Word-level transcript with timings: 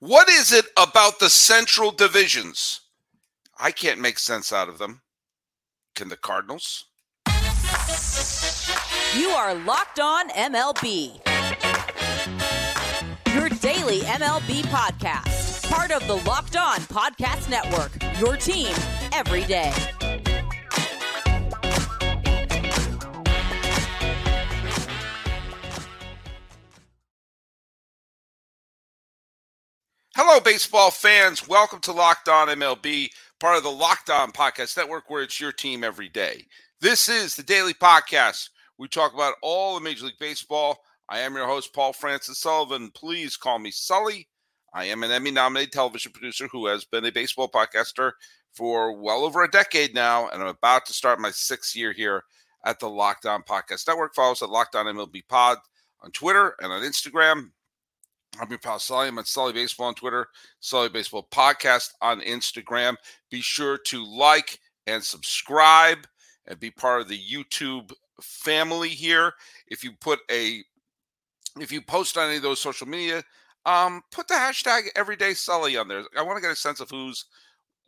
What 0.00 0.28
is 0.28 0.52
it 0.52 0.66
about 0.76 1.20
the 1.20 1.30
Central 1.30 1.90
divisions? 1.90 2.82
I 3.58 3.70
can't 3.70 3.98
make 3.98 4.18
sense 4.18 4.52
out 4.52 4.68
of 4.68 4.76
them. 4.76 5.00
Can 5.94 6.10
the 6.10 6.18
Cardinals? 6.18 6.84
You 9.16 9.28
are 9.30 9.54
Locked 9.54 9.98
On 9.98 10.28
MLB. 10.28 11.18
Your 13.34 13.48
daily 13.48 14.00
MLB 14.00 14.64
podcast. 14.64 15.70
Part 15.70 15.90
of 15.90 16.06
the 16.06 16.16
Locked 16.28 16.56
On 16.56 16.78
Podcast 16.80 17.48
Network. 17.48 17.92
Your 18.20 18.36
team 18.36 18.74
every 19.14 19.44
day. 19.44 19.72
Baseball 30.40 30.90
fans. 30.90 31.48
Welcome 31.48 31.80
to 31.80 31.92
Locked 31.92 32.28
On 32.28 32.48
MLB, 32.48 33.08
part 33.40 33.56
of 33.56 33.62
the 33.62 33.70
Locked 33.70 34.10
On 34.10 34.30
Podcast 34.32 34.76
Network, 34.76 35.08
where 35.08 35.22
it's 35.22 35.40
your 35.40 35.52
team 35.52 35.82
every 35.82 36.10
day. 36.10 36.44
This 36.80 37.08
is 37.08 37.34
the 37.34 37.42
daily 37.42 37.72
podcast. 37.72 38.50
We 38.76 38.86
talk 38.86 39.14
about 39.14 39.34
all 39.42 39.74
the 39.74 39.80
Major 39.80 40.04
League 40.04 40.18
Baseball. 40.20 40.78
I 41.08 41.20
am 41.20 41.34
your 41.34 41.46
host, 41.46 41.72
Paul 41.72 41.94
Francis 41.94 42.38
Sullivan. 42.38 42.90
Please 42.94 43.36
call 43.36 43.58
me 43.58 43.70
Sully. 43.70 44.28
I 44.74 44.84
am 44.84 45.02
an 45.02 45.10
Emmy 45.10 45.30
nominated 45.30 45.72
television 45.72 46.12
producer 46.12 46.48
who 46.48 46.66
has 46.66 46.84
been 46.84 47.06
a 47.06 47.12
baseball 47.12 47.50
podcaster 47.50 48.12
for 48.52 49.00
well 49.00 49.24
over 49.24 49.42
a 49.42 49.50
decade 49.50 49.94
now, 49.94 50.28
and 50.28 50.42
I'm 50.42 50.48
about 50.48 50.84
to 50.86 50.92
start 50.92 51.18
my 51.18 51.30
sixth 51.30 51.74
year 51.74 51.92
here 51.92 52.22
at 52.64 52.78
the 52.78 52.90
Locked 52.90 53.24
On 53.24 53.42
Podcast 53.42 53.88
Network. 53.88 54.14
Follow 54.14 54.32
us 54.32 54.42
at 54.42 54.50
Locked 54.50 54.74
On 54.74 54.84
MLB 54.84 55.22
Pod 55.28 55.58
on 56.02 56.10
Twitter 56.10 56.56
and 56.60 56.70
on 56.72 56.82
Instagram. 56.82 57.52
I'm 58.40 58.50
your 58.50 58.58
pal 58.58 58.78
Sully. 58.78 59.08
I'm 59.08 59.18
at 59.18 59.26
Sully 59.26 59.52
Baseball 59.52 59.88
on 59.88 59.94
Twitter, 59.94 60.28
Sully 60.60 60.88
Baseball 60.88 61.26
Podcast 61.30 61.90
on 62.02 62.20
Instagram. 62.20 62.96
Be 63.30 63.40
sure 63.40 63.78
to 63.86 64.04
like 64.04 64.58
and 64.86 65.02
subscribe 65.02 66.06
and 66.46 66.60
be 66.60 66.70
part 66.70 67.00
of 67.00 67.08
the 67.08 67.18
YouTube 67.18 67.92
family 68.20 68.90
here. 68.90 69.32
If 69.68 69.82
you 69.82 69.92
put 70.00 70.20
a 70.30 70.62
if 71.58 71.72
you 71.72 71.80
post 71.80 72.18
on 72.18 72.28
any 72.28 72.36
of 72.36 72.42
those 72.42 72.60
social 72.60 72.86
media, 72.86 73.22
um, 73.64 74.02
put 74.12 74.28
the 74.28 74.34
hashtag 74.34 74.82
everyday 74.94 75.32
Sully 75.32 75.76
on 75.76 75.88
there. 75.88 76.02
I 76.16 76.22
want 76.22 76.36
to 76.36 76.42
get 76.42 76.52
a 76.52 76.56
sense 76.56 76.80
of 76.80 76.90
who's 76.90 77.24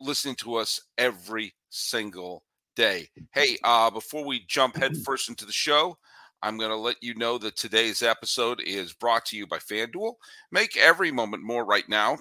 listening 0.01 0.35
to 0.35 0.55
us 0.55 0.81
every 0.97 1.53
single 1.69 2.43
day. 2.75 3.09
Hey, 3.33 3.57
uh, 3.63 3.91
before 3.91 4.25
we 4.25 4.45
jump 4.47 4.77
headfirst 4.77 5.29
into 5.29 5.45
the 5.45 5.51
show, 5.51 5.97
I'm 6.41 6.57
going 6.57 6.69
to 6.69 6.77
let 6.77 6.97
you 7.01 7.15
know 7.15 7.37
that 7.39 7.57
today's 7.57 8.01
episode 8.01 8.61
is 8.61 8.93
brought 8.93 9.25
to 9.25 9.37
you 9.37 9.45
by 9.45 9.57
FanDuel. 9.57 10.13
Make 10.51 10.77
every 10.77 11.11
moment 11.11 11.43
more 11.43 11.65
right 11.65 11.87
now. 11.89 12.17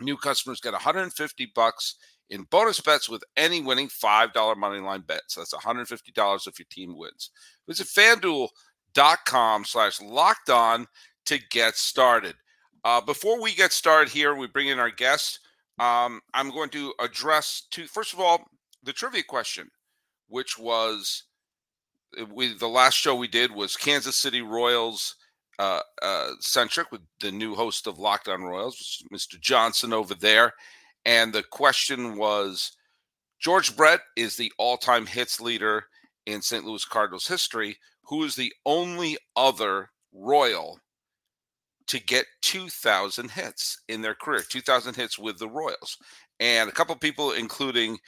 New 0.00 0.16
customers 0.16 0.60
get 0.60 0.72
150 0.72 1.52
bucks 1.54 1.96
in 2.30 2.42
bonus 2.44 2.80
bets 2.80 3.08
with 3.08 3.22
any 3.36 3.60
winning 3.60 3.88
$5 3.88 4.56
money 4.56 4.80
line 4.80 5.02
bet. 5.06 5.22
So 5.28 5.40
that's 5.40 5.54
$150 5.54 6.46
if 6.46 6.58
your 6.58 6.66
team 6.70 6.96
wins. 6.96 7.30
Visit 7.66 7.86
fanduel.com 7.86 9.64
slash 9.64 10.00
locked 10.00 10.50
on 10.50 10.86
to 11.26 11.38
get 11.50 11.76
started. 11.76 12.34
Uh, 12.84 13.00
before 13.00 13.40
we 13.40 13.54
get 13.54 13.72
started 13.72 14.10
here, 14.10 14.34
we 14.34 14.46
bring 14.46 14.68
in 14.68 14.78
our 14.78 14.90
guest. 14.90 15.40
Um, 15.78 16.20
I'm 16.34 16.50
going 16.50 16.70
to 16.70 16.94
address 17.00 17.66
two. 17.70 17.86
First 17.86 18.12
of 18.12 18.20
all, 18.20 18.44
the 18.82 18.92
trivia 18.92 19.22
question, 19.22 19.70
which 20.28 20.58
was 20.58 21.24
we 22.32 22.54
the 22.54 22.68
last 22.68 22.94
show 22.94 23.14
we 23.14 23.28
did 23.28 23.54
was 23.54 23.76
Kansas 23.76 24.16
City 24.16 24.42
Royals 24.42 25.16
uh, 25.58 25.80
uh, 26.02 26.30
centric 26.40 26.90
with 26.92 27.00
the 27.20 27.32
new 27.32 27.54
host 27.54 27.86
of 27.86 27.98
Locked 27.98 28.28
On 28.28 28.42
Royals, 28.42 29.02
Mr. 29.12 29.40
Johnson 29.40 29.92
over 29.92 30.14
there, 30.14 30.54
and 31.04 31.32
the 31.32 31.42
question 31.42 32.16
was 32.16 32.72
George 33.40 33.76
Brett 33.76 34.00
is 34.16 34.36
the 34.36 34.52
all-time 34.58 35.06
hits 35.06 35.40
leader 35.40 35.84
in 36.26 36.42
St. 36.42 36.64
Louis 36.64 36.84
Cardinals 36.84 37.26
history. 37.26 37.78
Who 38.04 38.24
is 38.24 38.34
the 38.34 38.52
only 38.66 39.16
other 39.36 39.90
Royal 40.12 40.80
to 41.88 42.00
get 42.00 42.26
2,000 42.42 43.30
hits 43.30 43.80
in 43.88 44.02
their 44.02 44.14
career? 44.14 44.42
2,000 44.48 44.96
hits 44.96 45.18
with 45.18 45.38
the 45.38 45.48
Royals, 45.48 45.98
and 46.40 46.68
a 46.68 46.72
couple 46.72 46.94
people, 46.96 47.32
including 47.32 47.98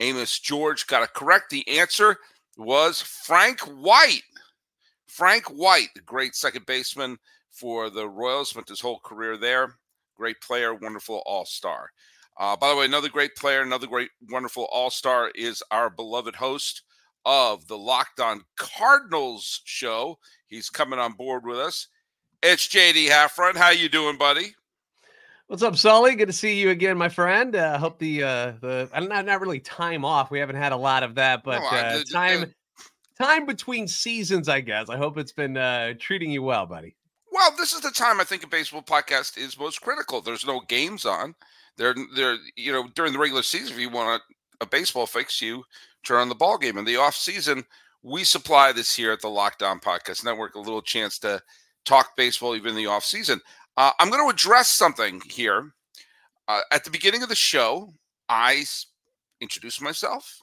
Amos 0.00 0.38
George, 0.38 0.86
got 0.86 1.02
it 1.02 1.12
correct. 1.12 1.50
The 1.50 1.68
answer 1.68 2.16
was 2.60 3.00
Frank 3.00 3.60
White. 3.60 4.22
Frank 5.06 5.46
White, 5.46 5.88
the 5.94 6.02
great 6.02 6.34
second 6.34 6.66
baseman 6.66 7.18
for 7.50 7.90
the 7.90 8.08
Royals, 8.08 8.50
spent 8.50 8.68
his 8.68 8.80
whole 8.80 9.00
career 9.00 9.36
there. 9.36 9.76
Great 10.16 10.40
player, 10.40 10.74
wonderful 10.74 11.22
all 11.24 11.46
star. 11.46 11.90
Uh, 12.38 12.56
by 12.56 12.68
the 12.68 12.76
way, 12.76 12.84
another 12.84 13.08
great 13.08 13.34
player, 13.34 13.62
another 13.62 13.86
great, 13.86 14.10
wonderful 14.30 14.68
all 14.70 14.90
star 14.90 15.30
is 15.34 15.62
our 15.70 15.90
beloved 15.90 16.36
host 16.36 16.82
of 17.24 17.66
the 17.66 17.78
Locked 17.78 18.20
On 18.20 18.42
Cardinals 18.56 19.62
show. 19.64 20.18
He's 20.46 20.70
coming 20.70 20.98
on 20.98 21.12
board 21.14 21.44
with 21.44 21.58
us. 21.58 21.88
It's 22.42 22.68
JD 22.68 23.08
Hafron. 23.08 23.56
How 23.56 23.70
you 23.70 23.88
doing, 23.88 24.16
buddy? 24.16 24.54
What's 25.50 25.64
up, 25.64 25.76
Sully? 25.76 26.14
Good 26.14 26.28
to 26.28 26.32
see 26.32 26.60
you 26.60 26.70
again, 26.70 26.96
my 26.96 27.08
friend. 27.08 27.56
Uh, 27.56 27.76
hope 27.76 27.98
the 27.98 28.22
uh, 28.22 28.52
the 28.60 28.88
not 29.02 29.26
not 29.26 29.40
really 29.40 29.58
time 29.58 30.04
off. 30.04 30.30
We 30.30 30.38
haven't 30.38 30.54
had 30.54 30.70
a 30.70 30.76
lot 30.76 31.02
of 31.02 31.16
that, 31.16 31.42
but 31.42 31.60
uh, 31.60 32.04
time 32.12 32.54
time 33.18 33.46
between 33.46 33.88
seasons, 33.88 34.48
I 34.48 34.60
guess. 34.60 34.88
I 34.88 34.96
hope 34.96 35.18
it's 35.18 35.32
been 35.32 35.56
uh, 35.56 35.94
treating 35.98 36.30
you 36.30 36.44
well, 36.44 36.66
buddy. 36.66 36.94
Well, 37.32 37.52
this 37.58 37.72
is 37.72 37.80
the 37.80 37.90
time 37.90 38.20
I 38.20 38.24
think 38.24 38.44
a 38.44 38.46
baseball 38.46 38.82
podcast 38.82 39.38
is 39.38 39.58
most 39.58 39.80
critical. 39.80 40.20
There's 40.20 40.46
no 40.46 40.60
games 40.68 41.04
on. 41.04 41.34
There, 41.76 41.96
there, 42.14 42.36
you 42.54 42.70
know, 42.70 42.86
during 42.94 43.12
the 43.12 43.18
regular 43.18 43.42
season, 43.42 43.72
if 43.72 43.80
you 43.80 43.90
want 43.90 44.22
a, 44.60 44.64
a 44.64 44.68
baseball 44.68 45.06
fix, 45.06 45.42
you 45.42 45.64
turn 46.04 46.18
on 46.18 46.28
the 46.28 46.36
ball 46.36 46.58
game. 46.58 46.78
In 46.78 46.84
the 46.84 46.98
off 46.98 47.16
season, 47.16 47.64
we 48.04 48.22
supply 48.22 48.70
this 48.70 48.94
here 48.94 49.10
at 49.10 49.20
the 49.20 49.28
Locked 49.28 49.64
On 49.64 49.80
Podcast 49.80 50.24
Network 50.24 50.54
a 50.54 50.60
little 50.60 50.80
chance 50.80 51.18
to 51.18 51.42
talk 51.84 52.16
baseball 52.16 52.54
even 52.54 52.70
in 52.70 52.76
the 52.76 52.86
off 52.86 53.04
season. 53.04 53.40
Uh, 53.80 53.92
I'm 53.98 54.10
going 54.10 54.22
to 54.22 54.30
address 54.30 54.68
something 54.68 55.22
here. 55.24 55.72
Uh, 56.46 56.60
at 56.70 56.84
the 56.84 56.90
beginning 56.90 57.22
of 57.22 57.30
the 57.30 57.34
show, 57.34 57.94
I 58.28 58.62
introduce 59.40 59.80
myself. 59.80 60.42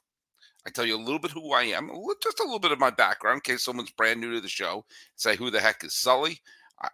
I 0.65 0.71
tell 0.71 0.87
you 0.87 0.95
a 0.95 0.97
little 0.97 1.19
bit 1.19 1.29
who 1.29 1.53
I 1.53 1.65
am, 1.65 1.91
just 2.23 2.39
a 2.39 2.43
little 2.43 2.57
bit 2.57 2.71
of 2.71 2.79
my 2.79 2.89
background 2.89 3.35
in 3.35 3.41
case 3.41 3.63
someone's 3.63 3.91
brand 3.91 4.19
new 4.19 4.33
to 4.33 4.41
the 4.41 4.47
show. 4.47 4.85
Say, 5.17 5.35
who 5.35 5.51
the 5.51 5.59
heck 5.59 5.83
is 5.83 5.93
Sully? 5.93 6.39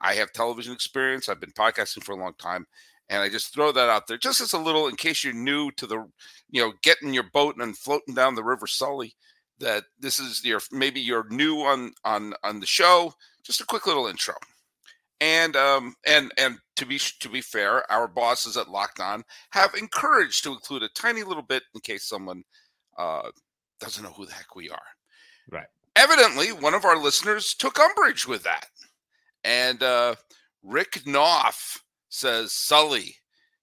I 0.01 0.15
have 0.15 0.33
television 0.33 0.73
experience. 0.73 1.29
I've 1.29 1.39
been 1.39 1.53
podcasting 1.53 2.03
for 2.03 2.11
a 2.11 2.17
long 2.17 2.33
time. 2.37 2.67
And 3.07 3.21
I 3.21 3.29
just 3.29 3.53
throw 3.53 3.71
that 3.71 3.87
out 3.87 4.07
there 4.07 4.17
just 4.17 4.41
as 4.41 4.51
a 4.51 4.59
little, 4.59 4.89
in 4.89 4.97
case 4.97 5.23
you're 5.23 5.31
new 5.31 5.71
to 5.77 5.87
the, 5.87 6.05
you 6.49 6.61
know, 6.61 6.73
getting 6.81 7.13
your 7.13 7.29
boat 7.31 7.55
and 7.57 7.77
floating 7.77 8.15
down 8.15 8.35
the 8.35 8.43
river 8.43 8.67
Sully, 8.67 9.15
that 9.59 9.85
this 9.97 10.19
is 10.19 10.43
your, 10.43 10.59
maybe 10.73 10.99
you're 10.99 11.29
new 11.29 11.59
on, 11.59 11.93
on, 12.03 12.33
on 12.43 12.59
the 12.59 12.65
show. 12.65 13.13
Just 13.43 13.61
a 13.61 13.65
quick 13.65 13.87
little 13.87 14.07
intro. 14.07 14.35
And 15.23 15.55
um 15.55 15.95
and 16.05 16.33
and 16.37 16.57
to 16.75 16.85
be 16.85 16.99
to 17.21 17.29
be 17.29 17.39
fair, 17.39 17.89
our 17.89 18.09
bosses 18.09 18.57
at 18.57 18.67
Locked 18.67 18.99
On 18.99 19.23
have 19.51 19.73
encouraged 19.73 20.43
to 20.43 20.51
include 20.51 20.83
a 20.83 20.89
tiny 20.89 21.23
little 21.23 21.43
bit 21.43 21.63
in 21.73 21.79
case 21.79 22.09
someone 22.09 22.43
uh, 22.97 23.29
doesn't 23.79 24.03
know 24.03 24.11
who 24.11 24.25
the 24.25 24.33
heck 24.33 24.53
we 24.53 24.69
are. 24.69 24.83
Right. 25.49 25.67
Evidently, 25.95 26.49
one 26.49 26.73
of 26.73 26.83
our 26.83 26.97
listeners 26.97 27.53
took 27.53 27.79
umbrage 27.79 28.27
with 28.27 28.43
that, 28.43 28.67
and 29.45 29.81
uh, 29.81 30.15
Rick 30.61 31.03
Knopf 31.05 31.81
says, 32.09 32.51
"Sully, 32.51 33.15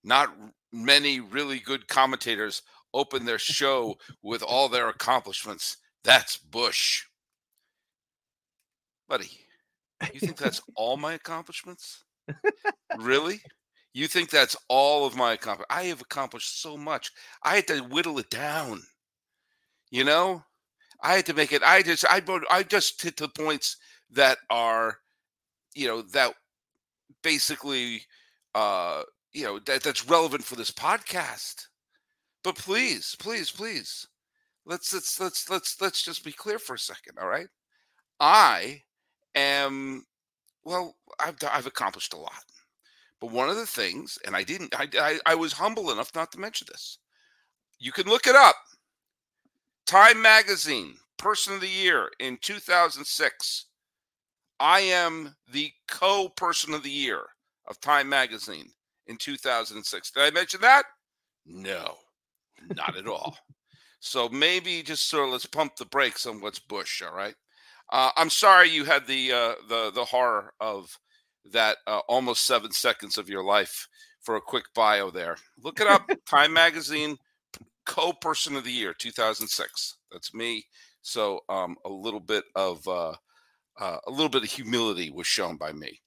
not 0.03 0.34
many 0.72 1.21
really 1.21 1.59
good 1.59 1.88
commentators 1.88 2.62
open 2.94 3.27
their 3.27 3.38
show 3.38 3.97
with 4.22 4.42
all 4.42 4.71
their 4.71 4.88
accomplishments. 4.88 5.77
That's 6.04 6.38
Bush, 6.38 7.03
buddy." 9.06 9.50
You 10.12 10.21
think 10.21 10.37
that's 10.37 10.61
all 10.77 10.97
my 10.97 11.15
accomplishments? 11.15 12.05
really? 12.99 13.41
You 13.92 14.07
think 14.07 14.30
that's 14.30 14.57
all 14.69 15.04
of 15.04 15.16
my 15.16 15.33
accomplishments? 15.33 15.75
I 15.75 15.84
have 15.84 16.01
accomplished 16.01 16.63
so 16.63 16.77
much. 16.77 17.10
I 17.42 17.57
had 17.57 17.66
to 17.69 17.80
whittle 17.80 18.19
it 18.19 18.30
down. 18.30 18.83
You 19.91 20.04
know, 20.04 20.45
I 21.03 21.15
had 21.15 21.27
to 21.27 21.34
make 21.34 21.53
it. 21.53 21.63
I 21.63 21.83
just, 21.83 22.04
I, 22.09 22.22
I 22.51 22.63
just 22.63 23.03
hit 23.03 23.16
the 23.16 23.28
points 23.28 23.77
that 24.13 24.39
are, 24.48 24.98
you 25.75 25.89
know, 25.89 26.03
that 26.03 26.34
basically, 27.22 28.03
uh, 28.54 29.03
you 29.33 29.45
know, 29.45 29.59
that 29.60 29.83
that's 29.83 30.09
relevant 30.09 30.45
for 30.45 30.57
this 30.57 30.71
podcast. 30.71 31.66
But 32.42 32.57
please, 32.57 33.16
please, 33.19 33.51
please, 33.51 34.07
let's 34.65 34.92
let's 34.95 35.21
let's 35.21 35.51
let's 35.51 35.80
let's 35.80 36.03
just 36.03 36.25
be 36.25 36.33
clear 36.33 36.59
for 36.59 36.75
a 36.75 36.78
second. 36.78 37.19
All 37.21 37.28
right, 37.28 37.48
I 38.19 38.83
am 39.34 40.04
well 40.65 40.97
I've, 41.18 41.36
I've 41.50 41.66
accomplished 41.66 42.15
a 42.15 42.18
lot 42.18 42.44
but 43.21 43.30
one 43.30 43.48
of 43.48 43.56
the 43.56 43.66
things 43.66 44.18
and 44.27 44.36
i 44.36 44.42
didn't 44.42 44.74
I, 44.74 44.88
I, 44.98 45.18
I 45.27 45.34
was 45.34 45.53
humble 45.53 45.91
enough 45.91 46.15
not 46.15 46.32
to 46.32 46.41
mention 46.41 46.66
this 46.71 46.98
you 47.78 47.92
can 47.92 48.06
look 48.06 48.27
it 48.27 48.36
up 48.36 48.56
time 49.86 50.21
magazine 50.21 50.94
person 51.18 51.54
of 51.54 51.60
the 51.60 51.68
year 51.68 52.10
in 52.18 52.38
2006 52.41 53.66
i 54.59 54.80
am 54.80 55.34
the 55.53 55.71
co-person 55.88 56.74
of 56.74 56.82
the 56.82 56.91
year 56.91 57.22
of 57.68 57.80
time 57.80 58.09
magazine 58.09 58.71
in 59.10 59.16
2006. 59.16 60.10
Did 60.12 60.22
I 60.22 60.30
mention 60.30 60.60
that? 60.60 60.84
No, 61.44 61.97
not 62.74 62.97
at 62.97 63.06
all. 63.06 63.36
So 64.03 64.30
maybe 64.30 64.82
just 64.82 65.10
sort 65.10 65.27
of 65.27 65.32
let's 65.32 65.44
pump 65.44 65.77
the 65.77 65.84
brakes 65.84 66.24
on 66.24 66.41
what's 66.41 66.59
Bush. 66.59 67.03
All 67.03 67.15
right. 67.15 67.34
Uh, 67.91 68.10
I'm 68.16 68.31
sorry 68.31 68.71
you 68.71 68.84
had 68.84 69.07
the 69.07 69.33
uh, 69.33 69.54
the 69.69 69.91
the 69.92 70.04
horror 70.04 70.53
of 70.60 70.97
that 71.53 71.78
uh, 71.87 72.01
almost 72.09 72.47
seven 72.47 72.71
seconds 72.71 73.19
of 73.19 73.28
your 73.28 73.42
life 73.42 73.89
for 74.21 74.37
a 74.37 74.41
quick 74.41 74.65
bio 74.75 75.10
there. 75.10 75.37
Look 75.63 75.81
it 75.81 75.87
up. 75.87 76.09
Time 76.27 76.53
Magazine 76.53 77.16
co-person 77.87 78.54
of 78.54 78.65
the 78.65 78.71
year 78.71 78.95
2006. 78.95 79.97
That's 80.13 80.33
me. 80.33 80.65
So 81.03 81.41
um, 81.48 81.77
a 81.84 81.89
little 81.89 82.21
bit 82.21 82.45
of 82.54 82.87
uh, 82.87 83.15
uh, 83.78 83.97
a 84.07 84.10
little 84.10 84.28
bit 84.28 84.45
of 84.45 84.51
humility 84.51 85.10
was 85.10 85.27
shown 85.27 85.57
by 85.57 85.72
me. 85.72 86.01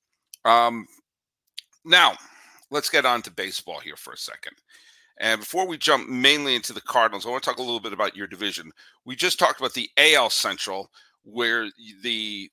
Um, 0.45 0.85
now 1.83 2.13
let's 2.71 2.89
get 2.89 3.06
on 3.06 3.21
to 3.24 3.31
baseball 3.31 3.80
here 3.80 3.97
for 3.97 4.13
a 4.13 4.18
second. 4.18 4.53
And 5.19 5.41
before 5.41 5.68
we 5.68 5.77
jump 5.77 6.09
mainly 6.09 6.56
into 6.56 6.74
the 6.74 6.81
Cardinals, 6.81 7.25
I 7.25 7.30
want 7.30 7.44
to 7.44 7.50
talk 7.50 7.59
a 7.59 7.63
little 7.63 7.80
bit 7.80 7.94
about 7.94 8.15
your 8.15 8.27
division. 8.27 8.71
We 9.06 9.15
just 9.15 9.38
talked 9.38 9.59
about 9.59 9.74
the 9.74 9.89
AL 9.97 10.31
Central, 10.31 10.89
where 11.23 11.69
the 12.01 12.49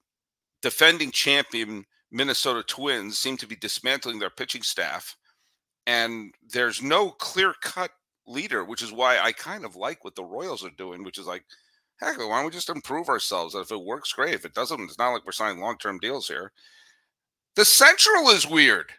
defending 0.62 1.10
champion 1.10 1.84
Minnesota 2.10 2.62
Twins 2.62 3.18
seem 3.18 3.36
to 3.38 3.46
be 3.46 3.56
dismantling 3.56 4.18
their 4.18 4.30
pitching 4.30 4.62
staff, 4.62 5.16
and 5.86 6.34
there's 6.52 6.82
no 6.82 7.10
clear 7.10 7.54
cut 7.62 7.90
leader, 8.26 8.64
which 8.64 8.82
is 8.82 8.92
why 8.92 9.18
I 9.18 9.32
kind 9.32 9.64
of 9.64 9.76
like 9.76 10.04
what 10.04 10.14
the 10.14 10.24
Royals 10.24 10.64
are 10.64 10.70
doing, 10.70 11.04
which 11.04 11.18
is 11.18 11.26
like, 11.26 11.44
heck, 12.00 12.18
why 12.18 12.24
don't 12.24 12.46
we 12.46 12.50
just 12.50 12.70
improve 12.70 13.08
ourselves? 13.08 13.54
if 13.54 13.70
it 13.70 13.84
works, 13.84 14.12
great. 14.12 14.34
If 14.34 14.44
it 14.44 14.54
doesn't, 14.54 14.80
it's 14.80 14.98
not 14.98 15.10
like 15.10 15.24
we're 15.24 15.32
signing 15.32 15.60
long 15.60 15.78
term 15.78 15.98
deals 15.98 16.28
here. 16.28 16.52
The 17.56 17.64
Central 17.64 18.28
is 18.30 18.46
weird. 18.46 18.92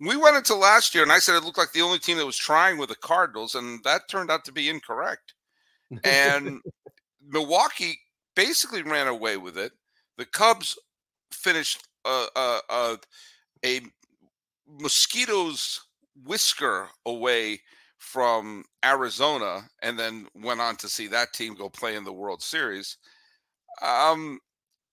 We 0.00 0.16
went 0.16 0.36
into 0.36 0.54
last 0.54 0.94
year, 0.94 1.02
and 1.02 1.10
I 1.10 1.18
said 1.18 1.34
it 1.34 1.42
looked 1.42 1.58
like 1.58 1.72
the 1.72 1.82
only 1.82 1.98
team 1.98 2.18
that 2.18 2.26
was 2.26 2.36
trying 2.36 2.78
with 2.78 2.88
the 2.88 2.94
Cardinals, 2.96 3.56
and 3.56 3.82
that 3.82 4.08
turned 4.08 4.30
out 4.30 4.44
to 4.44 4.52
be 4.52 4.68
incorrect. 4.68 5.34
And 6.04 6.60
Milwaukee 7.26 7.98
basically 8.38 8.82
ran 8.82 9.08
away 9.08 9.36
with 9.36 9.58
it. 9.58 9.72
The 10.16 10.24
Cubs 10.24 10.78
finished 11.32 11.88
uh, 12.04 12.26
uh, 12.36 12.60
uh, 12.70 12.96
a 13.66 13.80
mosquito's 14.80 15.80
whisker 16.24 16.86
away 17.04 17.60
from 17.96 18.64
Arizona 18.84 19.62
and 19.82 19.98
then 19.98 20.28
went 20.36 20.60
on 20.60 20.76
to 20.76 20.88
see 20.88 21.08
that 21.08 21.32
team 21.32 21.56
go 21.56 21.68
play 21.68 21.96
in 21.96 22.04
the 22.04 22.12
World 22.12 22.40
Series. 22.40 22.98
Um, 23.82 24.38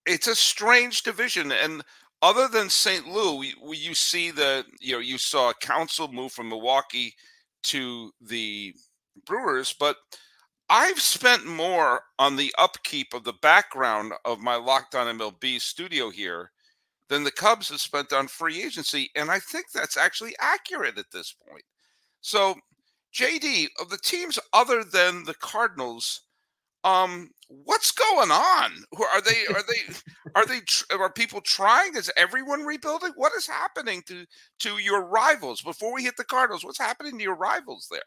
it's 0.08 0.28
a 0.28 0.36
strange 0.36 1.04
division, 1.04 1.52
and 1.52 1.84
other 2.24 2.48
than 2.48 2.68
St. 2.68 3.08
Louis, 3.08 3.54
you 3.64 3.94
see 3.94 4.32
the 4.32 4.66
you 4.80 4.94
know 4.94 5.00
you 5.00 5.20
saw 5.20 5.54
Counsell 5.62 6.12
move 6.12 6.32
from 6.32 6.50
Milwaukee 6.50 7.14
to 7.66 8.12
the 8.22 8.74
Brewers, 9.26 9.76
but 9.80 9.98
I've 10.70 11.00
spent 11.00 11.46
more 11.46 12.02
on 12.18 12.36
the 12.36 12.54
upkeep 12.58 13.14
of 13.14 13.24
the 13.24 13.34
background 13.34 14.14
of 14.26 14.40
my 14.40 14.56
Locked 14.56 14.96
On 14.96 15.18
MLB 15.18 15.62
studio 15.62 16.10
here 16.10 16.52
than 17.10 17.24
the 17.24 17.32
Cubs 17.32 17.70
have 17.70 17.82
spent 17.82 18.14
on 18.14 18.28
free 18.28 18.64
agency, 18.64 19.12
and 19.16 19.30
I 19.30 19.40
think 19.40 19.68
that's 19.74 19.98
actually 19.98 20.36
accurate 20.40 20.98
at 20.98 21.12
this 21.12 21.36
point. 21.48 21.64
So, 22.22 22.56
JD, 23.14 23.68
of 23.80 23.90
the 23.90 24.00
teams 24.00 24.40
other 24.54 24.84
than 24.84 25.24
the 25.26 25.36
Cardinals, 25.36 26.22
um, 26.84 27.30
what's 27.48 27.92
going 27.92 28.32
on? 28.32 28.72
Are 29.14 29.22
they 29.22 29.46
are 29.54 29.64
they 29.64 29.94
are 30.36 30.46
they 30.46 30.62
are 30.92 31.12
people 31.12 31.42
trying? 31.42 31.96
Is 31.96 32.12
everyone 32.18 32.64
rebuilding? 32.66 33.12
What 33.16 33.34
is 33.38 33.48
happening 33.48 34.04
to 34.08 34.26
to 34.62 34.78
your 34.80 35.06
rivals? 35.06 35.62
Before 35.62 35.94
we 35.94 36.04
hit 36.04 36.18
the 36.18 36.24
Cardinals, 36.26 36.64
what's 36.66 36.80
happening 36.80 37.18
to 37.18 37.24
your 37.24 37.36
rivals 37.36 37.88
there? 37.92 38.02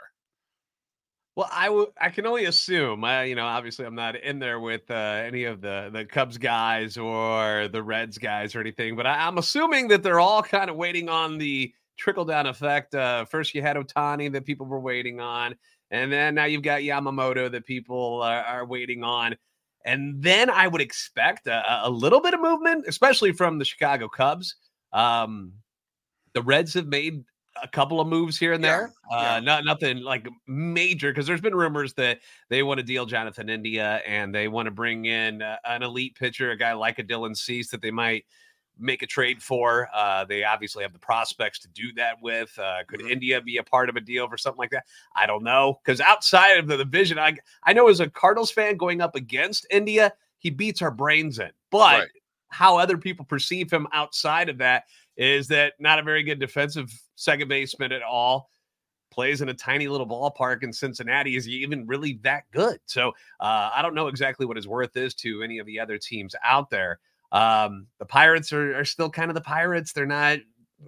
Well, 1.39 1.49
I, 1.53 1.67
w- 1.67 1.93
I 2.01 2.09
can 2.09 2.27
only 2.27 2.47
assume. 2.47 3.05
I, 3.05 3.23
you 3.23 3.37
know, 3.37 3.47
obviously, 3.47 3.87
I'm 3.87 3.95
not 3.95 4.17
in 4.17 4.41
there 4.41 4.59
with 4.59 4.91
uh, 4.91 5.23
any 5.25 5.45
of 5.45 5.61
the 5.61 5.89
the 5.93 6.05
Cubs 6.05 6.37
guys 6.37 6.97
or 6.97 7.69
the 7.69 7.81
Reds 7.81 8.19
guys 8.19 8.57
or 8.57 8.61
anything, 8.61 8.97
but 8.97 9.07
I, 9.07 9.29
am 9.29 9.39
assuming 9.39 9.87
that 9.87 10.03
they're 10.03 10.19
all 10.19 10.43
kind 10.43 10.69
of 10.69 10.75
waiting 10.75 11.09
on 11.09 11.39
the 11.39 11.73
trickle 11.97 12.25
down 12.25 12.47
effect. 12.47 12.93
Uh, 12.93 13.25
first, 13.25 13.55
you 13.55 13.63
had 13.63 13.77
Ohtani 13.77 14.33
that 14.33 14.47
people 14.47 14.67
were 14.67 14.81
waiting 14.81 15.21
on, 15.21 15.55
and 15.93 16.11
then 16.11 16.35
now 16.35 16.47
you've 16.47 16.65
got 16.65 16.81
Yamamoto 16.81 17.49
that 17.53 17.65
people 17.65 18.21
are, 18.21 18.43
are 18.43 18.67
waiting 18.67 19.05
on, 19.05 19.37
and 19.85 20.21
then 20.21 20.51
I 20.51 20.67
would 20.67 20.81
expect 20.81 21.47
a, 21.47 21.87
a, 21.87 21.89
little 21.89 22.21
bit 22.21 22.35
of 22.35 22.41
movement, 22.41 22.87
especially 22.89 23.31
from 23.31 23.61
the 23.61 23.65
Chicago 23.65 24.09
Cubs. 24.09 24.57
Um, 24.93 25.53
the 26.35 26.43
Reds 26.43 26.75
have 26.75 26.89
made 26.89 27.23
a 27.63 27.69
couple 27.69 28.01
of 28.01 28.09
moves 28.09 28.39
here 28.39 28.53
and 28.53 28.63
there. 28.63 28.93
Yeah, 29.11 29.17
uh, 29.17 29.23
yeah. 29.23 29.41
Not 29.41 29.65
nothing 29.65 29.99
like 29.99 30.27
major 30.47 31.11
because 31.11 31.27
there's 31.27 31.41
been 31.41 31.55
rumors 31.55 31.93
that 31.95 32.21
they 32.49 32.63
want 32.63 32.79
to 32.79 32.85
deal 32.85 33.07
Jonathan 33.07 33.49
India 33.49 34.01
and 34.07 34.35
they 34.35 34.49
want 34.49 34.67
to 34.67 34.71
bring 34.71 35.07
in 35.07 35.43
uh, 35.43 35.57
an 35.65 35.83
elite 35.83 36.15
pitcher, 36.15 36.51
a 36.51 36.57
guy 36.57 36.73
like 36.73 36.99
a 36.99 37.05
Dylan 37.05 37.37
Cease 37.37 37.71
that 37.71 37.83
they 37.83 37.91
might 37.91 38.25
make 38.79 39.03
a 39.03 39.07
trade 39.07 39.43
for. 39.43 39.89
Uh, 39.95 40.25
they 40.25 40.45
obviously 40.45 40.83
have 40.83 40.93
the 40.93 40.99
prospects 40.99 41.59
to 41.61 41.69
do 41.69 41.93
that 41.95 42.17
with. 42.23 42.57
Uh, 42.59 42.79
could 42.87 43.01
mm-hmm. 43.01 43.11
India 43.11 43.41
be 43.41 43.57
a 43.57 43.63
part 43.63 43.89
of 43.89 43.97
a 43.97 44.01
deal 44.01 44.29
for 44.29 44.37
something 44.37 44.59
like 44.59 44.71
that? 44.71 44.85
I 45.15 45.27
don't 45.27 45.43
know 45.43 45.81
because 45.85 46.01
outside 46.01 46.59
of 46.59 46.67
the 46.67 46.77
division, 46.77 47.19
I 47.19 47.37
I 47.65 47.73
know 47.73 47.89
as 47.89 48.01
a 48.01 48.09
Cardinals 48.09 48.51
fan 48.51 48.77
going 48.77 49.01
up 49.01 49.15
against 49.15 49.67
India, 49.71 50.13
he 50.39 50.51
beats 50.51 50.83
our 50.83 50.91
brains 50.91 51.39
in, 51.39 51.51
but. 51.71 52.01
Right. 52.01 52.09
How 52.51 52.79
other 52.79 52.97
people 52.97 53.27
perceive 53.27 53.71
him 53.71 53.87
outside 53.93 54.49
of 54.49 54.57
that 54.57 54.85
is 55.19 55.49
that 55.49 55.75
not 55.79 55.99
a 55.99 56.03
very 56.03 56.23
good 56.23 56.39
defensive 56.39 56.91
second 57.17 57.49
baseman 57.49 57.93
at 57.93 58.03
all. 58.03 58.49
Plays 59.11 59.43
in 59.43 59.49
a 59.49 59.55
tiny 59.55 59.89
little 59.89 60.07
ballpark 60.07 60.63
in 60.63 60.73
Cincinnati. 60.73 61.37
Is 61.37 61.45
he 61.45 61.53
even 61.55 61.87
really 61.87 62.21
that 62.23 62.45
good? 62.53 62.79
So 62.87 63.09
uh, 63.41 63.71
I 63.75 63.83
don't 63.83 63.95
know 63.95 64.07
exactly 64.07 64.47
what 64.47 64.57
his 64.57 64.69
worth 64.69 64.97
is 64.97 65.15
to 65.17 65.43
any 65.43 65.59
of 65.59 65.67
the 65.67 65.81
other 65.81 65.99
teams 65.99 66.37
out 66.45 66.71
there. 66.71 67.01
Um, 67.33 67.89
the 67.99 68.07
Pirates 68.07 68.53
are, 68.53 68.79
are 68.79 68.85
still 68.85 69.11
kind 69.11 69.31
of 69.31 69.35
the 69.35 69.41
Pirates. 69.41 69.93
They're 69.93 70.07
not 70.07 70.39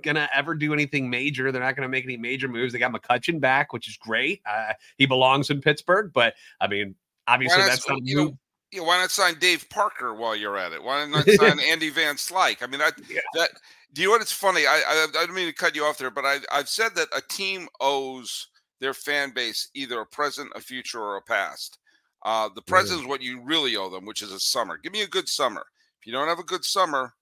gonna 0.05 0.29
ever 0.33 0.55
do 0.55 0.73
anything 0.73 1.11
major. 1.11 1.51
They're 1.51 1.61
not 1.61 1.75
gonna 1.75 1.89
make 1.89 2.05
any 2.05 2.17
major 2.17 2.47
moves. 2.47 2.73
They 2.73 2.79
got 2.79 2.93
McCutchen 2.93 3.41
back, 3.41 3.73
which 3.73 3.89
is 3.89 3.97
great. 3.97 4.41
Uh, 4.49 4.75
he 4.97 5.07
belongs 5.07 5.51
in 5.51 5.61
Pittsburgh, 5.61 6.13
but 6.15 6.35
I 6.61 6.69
mean, 6.69 6.95
obviously 7.27 7.63
that's 7.63 7.89
not 7.89 7.99
you 8.05 8.17
know, 8.17 8.39
yeah, 8.71 8.83
why 8.83 8.99
not 8.99 9.11
sign 9.11 9.39
Dave 9.41 9.69
Parker 9.69 10.15
while 10.15 10.37
you're 10.37 10.57
at 10.57 10.73
it? 10.73 10.83
Why 10.83 11.05
not 11.07 11.29
sign 11.29 11.59
Andy 11.59 11.91
Van 11.91 12.15
Slyke? 12.15 12.63
I 12.63 12.67
mean, 12.67 12.79
that 12.79 12.95
yeah. 13.11 13.21
that 13.35 13.51
do 13.93 14.03
you 14.03 14.09
know 14.09 14.13
what? 14.13 14.23
It's 14.23 14.33
funny. 14.33 14.67
I, 14.67 14.83
I, 14.87 15.07
I 15.11 15.27
don't 15.27 15.35
mean 15.35 15.47
to 15.47 15.55
cut 15.55 15.75
you 15.75 15.85
off 15.85 15.99
there, 15.99 16.11
but 16.11 16.25
I 16.25 16.39
I've 16.53 16.69
said 16.69 16.95
that 16.95 17.09
a 17.17 17.21
team 17.21 17.69
owes 17.81 18.49
their 18.81 18.95
fan 18.95 19.33
base 19.35 19.69
either 19.75 20.01
a 20.01 20.07
present, 20.07 20.51
a 20.55 20.61
future, 20.61 21.01
or 21.01 21.17
a 21.17 21.23
past. 21.23 21.79
Uh, 22.25 22.49
the 22.55 22.63
present 22.63 23.01
is 23.01 23.07
what 23.07 23.23
you 23.23 23.41
really 23.41 23.77
owe 23.77 23.89
them, 23.89 24.05
which 24.05 24.23
is 24.23 24.33
a 24.33 24.41
summer. 24.41 24.77
Give 24.77 24.93
me 24.93 25.03
a 25.03 25.09
good 25.09 25.29
summer. 25.29 25.65
If 26.01 26.07
you 26.07 26.13
don't 26.13 26.29
have 26.29 26.39
a 26.39 26.45
good 26.45 26.65
summer, 26.65 27.15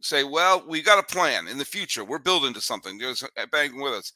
say, 0.00 0.24
well, 0.24 0.64
we 0.66 0.82
got 0.82 0.98
a 0.98 1.14
plan 1.14 1.48
in 1.48 1.58
the 1.58 1.64
future. 1.64 2.04
We're 2.04 2.18
building 2.18 2.54
to 2.54 2.60
something. 2.60 3.00
Uh, 3.02 3.46
banking 3.50 3.80
with 3.80 3.92
us. 3.92 4.12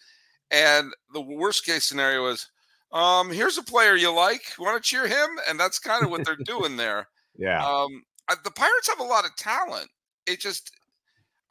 And 0.51 0.93
the 1.13 1.21
worst 1.21 1.65
case 1.65 1.85
scenario 1.85 2.27
is, 2.27 2.49
um, 2.93 3.31
here's 3.31 3.59
a 3.59 3.63
player 3.63 3.95
you 3.95 4.13
like. 4.13 4.43
You 4.59 4.65
want 4.65 4.83
to 4.83 4.89
cheer 4.89 5.07
him? 5.07 5.29
And 5.49 5.59
that's 5.59 5.79
kind 5.79 6.05
of 6.05 6.11
what 6.11 6.25
they're 6.25 6.37
doing 6.45 6.77
there. 6.77 7.09
Yeah. 7.37 7.65
Um, 7.65 8.03
the 8.45 8.51
Pirates 8.51 8.89
have 8.89 9.01
a 9.01 9.05
lot 9.05 9.25
of 9.25 9.35
talent. 9.37 9.89
It 10.27 10.41
just 10.41 10.73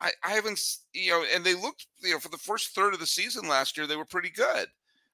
I, 0.01 0.11
I 0.23 0.31
haven't, 0.31 0.61
you 0.93 1.11
know, 1.11 1.25
and 1.33 1.43
they 1.43 1.55
looked, 1.55 1.87
you 2.01 2.11
know, 2.11 2.19
for 2.19 2.29
the 2.29 2.37
first 2.37 2.73
third 2.73 2.93
of 2.93 2.99
the 2.99 3.05
season 3.05 3.47
last 3.47 3.77
year, 3.77 3.85
they 3.85 3.95
were 3.95 4.05
pretty 4.05 4.29
good. 4.29 4.67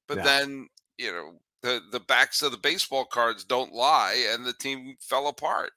But 0.08 0.18
yeah. 0.18 0.24
then, 0.24 0.70
you 0.98 1.12
know, 1.12 1.32
the 1.62 1.82
the 1.92 2.00
backs 2.00 2.42
of 2.44 2.52
the 2.52 2.58
baseball 2.58 3.06
cards 3.06 3.44
don't 3.44 3.74
lie, 3.74 4.28
and 4.32 4.46
the 4.46 4.54
team 4.54 4.96
fell 5.00 5.28
apart. 5.28 5.72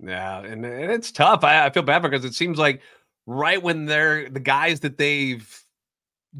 Yeah, 0.00 0.40
and, 0.40 0.64
and 0.64 0.92
it's 0.92 1.10
tough. 1.10 1.44
I, 1.44 1.66
I 1.66 1.70
feel 1.70 1.82
bad 1.82 2.02
because 2.02 2.24
it 2.24 2.34
seems 2.34 2.58
like 2.58 2.80
right 3.26 3.62
when 3.62 3.86
they're 3.86 4.28
the 4.28 4.40
guys 4.40 4.80
that 4.80 4.98
they've 4.98 5.64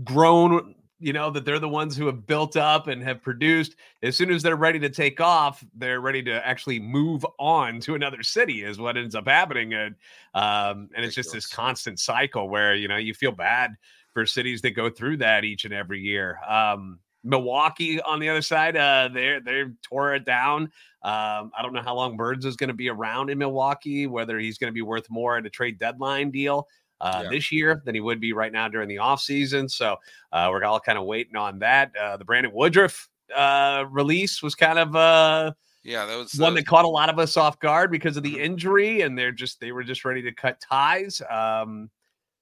grown 0.05 0.75
you 1.01 1.13
know, 1.13 1.31
that 1.31 1.45
they're 1.45 1.59
the 1.59 1.69
ones 1.69 1.97
who 1.97 2.07
have 2.07 2.27
built 2.27 2.57
up 2.57 2.87
and 2.87 3.03
have 3.03 3.23
produced. 3.23 3.77
As 4.03 4.17
soon 4.17 4.31
as 4.31 4.43
they're 4.43 4.57
ready 4.57 4.79
to 4.79 4.89
take 4.89 5.21
off, 5.21 5.65
they're 5.75 6.01
ready 6.01 6.23
to 6.23 6.47
actually 6.47 6.79
move 6.79 7.27
on 7.39 7.81
to 7.81 7.95
another 7.95 8.23
city, 8.23 8.63
is 8.63 8.79
what 8.79 8.97
ends 8.97 9.15
up 9.15 9.27
happening. 9.27 9.75
And 9.75 9.95
um, 10.35 10.89
and 10.95 11.05
it's 11.05 11.15
just 11.15 11.33
this 11.33 11.47
constant 11.47 11.99
cycle 11.99 12.49
where 12.49 12.75
you 12.75 12.89
know 12.89 12.97
you 12.97 13.15
feel 13.15 13.33
bad 13.33 13.73
for 14.13 14.25
cities 14.25 14.63
that 14.63 14.71
go 14.71 14.89
through 14.89 15.19
that 15.19 15.45
each 15.45 15.65
and 15.65 15.75
every 15.75 16.01
year. 16.01 16.39
Um, 16.49 17.01
Milwaukee 17.25 18.01
on 18.03 18.21
the 18.21 18.29
other 18.29 18.43
side, 18.43 18.77
uh, 18.77 19.09
they 19.13 19.41
they 19.45 19.65
tore 19.83 20.15
it 20.15 20.25
down. 20.25 20.65
Um, 21.03 21.51
I 21.57 21.61
don't 21.63 21.73
know 21.73 21.83
how 21.83 21.95
long 21.95 22.17
Burnes 22.17 22.45
is 22.45 22.57
going 22.57 22.69
to 22.69 22.75
be 22.75 22.89
around 22.89 23.31
in 23.31 23.39
Milwaukee, 23.39 24.07
whether 24.07 24.39
he's 24.39 24.59
going 24.59 24.71
to 24.71 24.75
be 24.75 24.83
worth 24.83 25.11
more 25.11 25.37
at 25.37 25.45
a 25.45 25.51
trade 25.51 25.79
deadline 25.79 26.31
deal 26.31 26.67
uh, 27.01 27.23
yeah. 27.25 27.31
this 27.31 27.53
year 27.53 27.83
than 27.85 27.95
he 27.95 28.01
would 28.01 28.21
be 28.21 28.33
right 28.33 28.53
now 28.53 28.69
during 28.69 28.89
the 28.89 28.97
offseason. 28.97 29.71
So 29.71 29.97
uh, 30.33 30.49
we're 30.51 30.65
all 30.65 30.81
kind 30.81 30.99
of 30.99 31.05
waiting 31.05 31.37
on 31.37 31.59
that. 31.61 31.93
Uh, 32.01 32.17
the 32.17 32.25
Brandon 32.25 32.53
Woodruff 32.55 33.09
uh, 33.35 33.85
release 33.91 34.43
was 34.43 34.55
kind 34.55 34.79
of 34.79 34.95
uh, 34.97 35.53
yeah, 35.83 36.07
that 36.07 36.17
was 36.17 36.35
one 36.35 36.55
that 36.55 36.67
caught 36.67 36.87
a 36.87 36.89
lot 36.89 37.11
of 37.11 37.19
us 37.19 37.37
off 37.37 37.59
guard 37.61 37.91
because 37.91 38.17
of 38.17 38.23
the 38.23 38.35
mm-hmm. 38.35 38.45
injury, 38.45 39.01
and 39.03 39.19
they're 39.19 39.33
just 39.33 39.61
they 39.61 39.73
were 39.73 39.85
just 39.85 40.05
ready 40.05 40.23
to 40.23 40.33
cut 40.33 40.61
ties. 40.61 41.21
Um, 41.31 41.91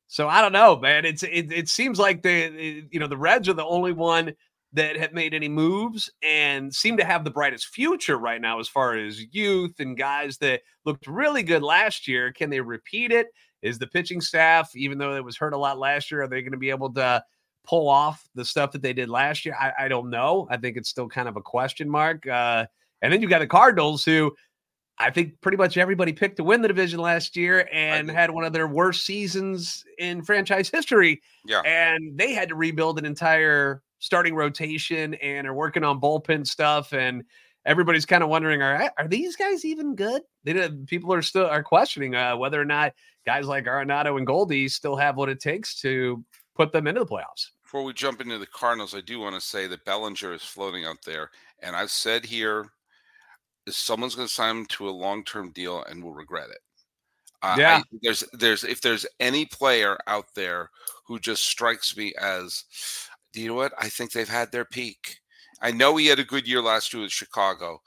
So 0.06 0.28
I 0.28 0.42
don't 0.42 0.52
know, 0.52 0.76
man. 0.76 1.04
It's 1.06 1.22
it, 1.22 1.50
it 1.50 1.68
seems 1.68 1.98
like 1.98 2.22
the 2.22 2.84
you 2.90 3.00
know 3.00 3.06
the 3.08 3.16
Reds 3.16 3.48
are 3.48 3.54
the 3.54 3.64
only 3.64 3.92
one 3.92 4.34
that 4.74 4.96
have 4.96 5.12
made 5.12 5.34
any 5.34 5.48
moves 5.48 6.10
and 6.22 6.74
seem 6.74 6.96
to 6.98 7.04
have 7.04 7.24
the 7.24 7.30
brightest 7.30 7.68
future 7.68 8.18
right 8.18 8.40
now 8.40 8.60
as 8.60 8.68
far 8.68 8.96
as 8.96 9.22
youth 9.34 9.80
and 9.80 9.96
guys 9.96 10.38
that 10.38 10.60
looked 10.84 11.06
really 11.06 11.42
good 11.42 11.62
last 11.62 12.06
year. 12.06 12.30
Can 12.30 12.50
they 12.50 12.60
repeat 12.60 13.10
it? 13.10 13.28
Is 13.62 13.78
the 13.78 13.86
pitching 13.86 14.20
staff, 14.20 14.74
even 14.74 14.98
though 14.98 15.14
it 15.14 15.24
was 15.24 15.36
hurt 15.36 15.54
a 15.54 15.58
lot 15.58 15.78
last 15.78 16.10
year, 16.10 16.22
are 16.22 16.28
they 16.28 16.42
going 16.42 16.52
to 16.52 16.58
be 16.58 16.70
able 16.70 16.92
to 16.94 17.24
pull 17.64 17.88
off 17.88 18.28
the 18.34 18.44
stuff 18.44 18.72
that 18.72 18.82
they 18.82 18.92
did 18.92 19.08
last 19.08 19.44
year? 19.44 19.56
I, 19.58 19.84
I 19.84 19.88
don't 19.88 20.10
know. 20.10 20.48
I 20.50 20.56
think 20.56 20.76
it's 20.76 20.88
still 20.88 21.08
kind 21.08 21.28
of 21.28 21.36
a 21.36 21.42
question 21.42 21.88
mark. 21.88 22.26
Uh, 22.26 22.66
and 23.00 23.12
then 23.12 23.22
you 23.22 23.28
got 23.28 23.38
the 23.38 23.46
Cardinals, 23.46 24.04
who 24.04 24.34
I 24.98 25.10
think 25.10 25.40
pretty 25.40 25.56
much 25.56 25.76
everybody 25.76 26.12
picked 26.12 26.36
to 26.36 26.44
win 26.44 26.62
the 26.62 26.68
division 26.68 27.00
last 27.00 27.36
year 27.36 27.68
and 27.72 28.10
had 28.10 28.30
one 28.30 28.44
of 28.44 28.52
their 28.52 28.68
worst 28.68 29.06
seasons 29.06 29.84
in 29.98 30.22
franchise 30.22 30.68
history. 30.68 31.22
Yeah. 31.46 31.62
And 31.64 32.18
they 32.18 32.32
had 32.32 32.48
to 32.50 32.54
rebuild 32.54 32.98
an 32.98 33.04
entire 33.04 33.82
starting 33.98 34.34
rotation 34.34 35.14
and 35.14 35.46
are 35.46 35.54
working 35.54 35.84
on 35.84 36.00
bullpen 36.00 36.46
stuff. 36.46 36.92
And 36.92 37.24
everybody's 37.64 38.06
kind 38.06 38.22
of 38.22 38.28
wondering, 38.28 38.62
are 38.62 38.92
are 38.98 39.08
these 39.08 39.36
guys 39.36 39.64
even 39.64 39.94
good? 39.94 40.22
They, 40.44 40.68
people 40.86 41.12
are 41.12 41.22
still 41.22 41.46
are 41.46 41.62
questioning 41.62 42.14
uh, 42.14 42.36
whether 42.36 42.60
or 42.60 42.64
not 42.64 42.92
guys 43.24 43.46
like 43.46 43.64
Arenado 43.64 44.16
and 44.16 44.26
Goldie 44.26 44.68
still 44.68 44.96
have 44.96 45.16
what 45.16 45.28
it 45.28 45.40
takes 45.40 45.80
to 45.80 46.24
put 46.54 46.72
them 46.72 46.86
into 46.86 47.00
the 47.00 47.06
playoffs. 47.06 47.50
Before 47.62 47.84
we 47.84 47.92
jump 47.92 48.20
into 48.20 48.38
the 48.38 48.46
Cardinals, 48.46 48.94
I 48.94 49.00
do 49.00 49.20
want 49.20 49.34
to 49.34 49.40
say 49.40 49.66
that 49.66 49.84
Bellinger 49.84 50.34
is 50.34 50.42
floating 50.42 50.84
out 50.84 50.98
there. 51.06 51.30
And 51.60 51.74
I've 51.74 51.90
said 51.90 52.26
here 52.26 52.66
someone's 53.68 54.14
going 54.14 54.28
to 54.28 54.34
sign 54.34 54.56
him 54.58 54.66
to 54.66 54.88
a 54.88 54.90
long-term 54.90 55.52
deal 55.52 55.82
and 55.84 56.02
will 56.02 56.12
regret 56.12 56.50
it. 56.50 56.58
Uh, 57.40 57.56
yeah, 57.58 57.76
I, 57.78 57.82
there's 58.02 58.22
there's 58.34 58.64
if 58.64 58.80
there's 58.80 59.06
any 59.18 59.46
player 59.46 59.98
out 60.06 60.26
there 60.34 60.68
who 61.06 61.18
just 61.18 61.44
strikes 61.44 61.96
me 61.96 62.12
as, 62.20 62.64
do 63.32 63.40
you 63.40 63.48
know 63.48 63.54
what? 63.54 63.72
I 63.78 63.88
think 63.88 64.12
they've 64.12 64.28
had 64.28 64.52
their 64.52 64.64
peak. 64.64 65.21
I 65.62 65.70
know 65.70 65.96
he 65.96 66.06
had 66.06 66.18
a 66.18 66.24
good 66.24 66.46
year 66.46 66.60
last 66.60 66.92
year 66.92 67.02
with 67.02 67.12
Chicago, 67.12 67.80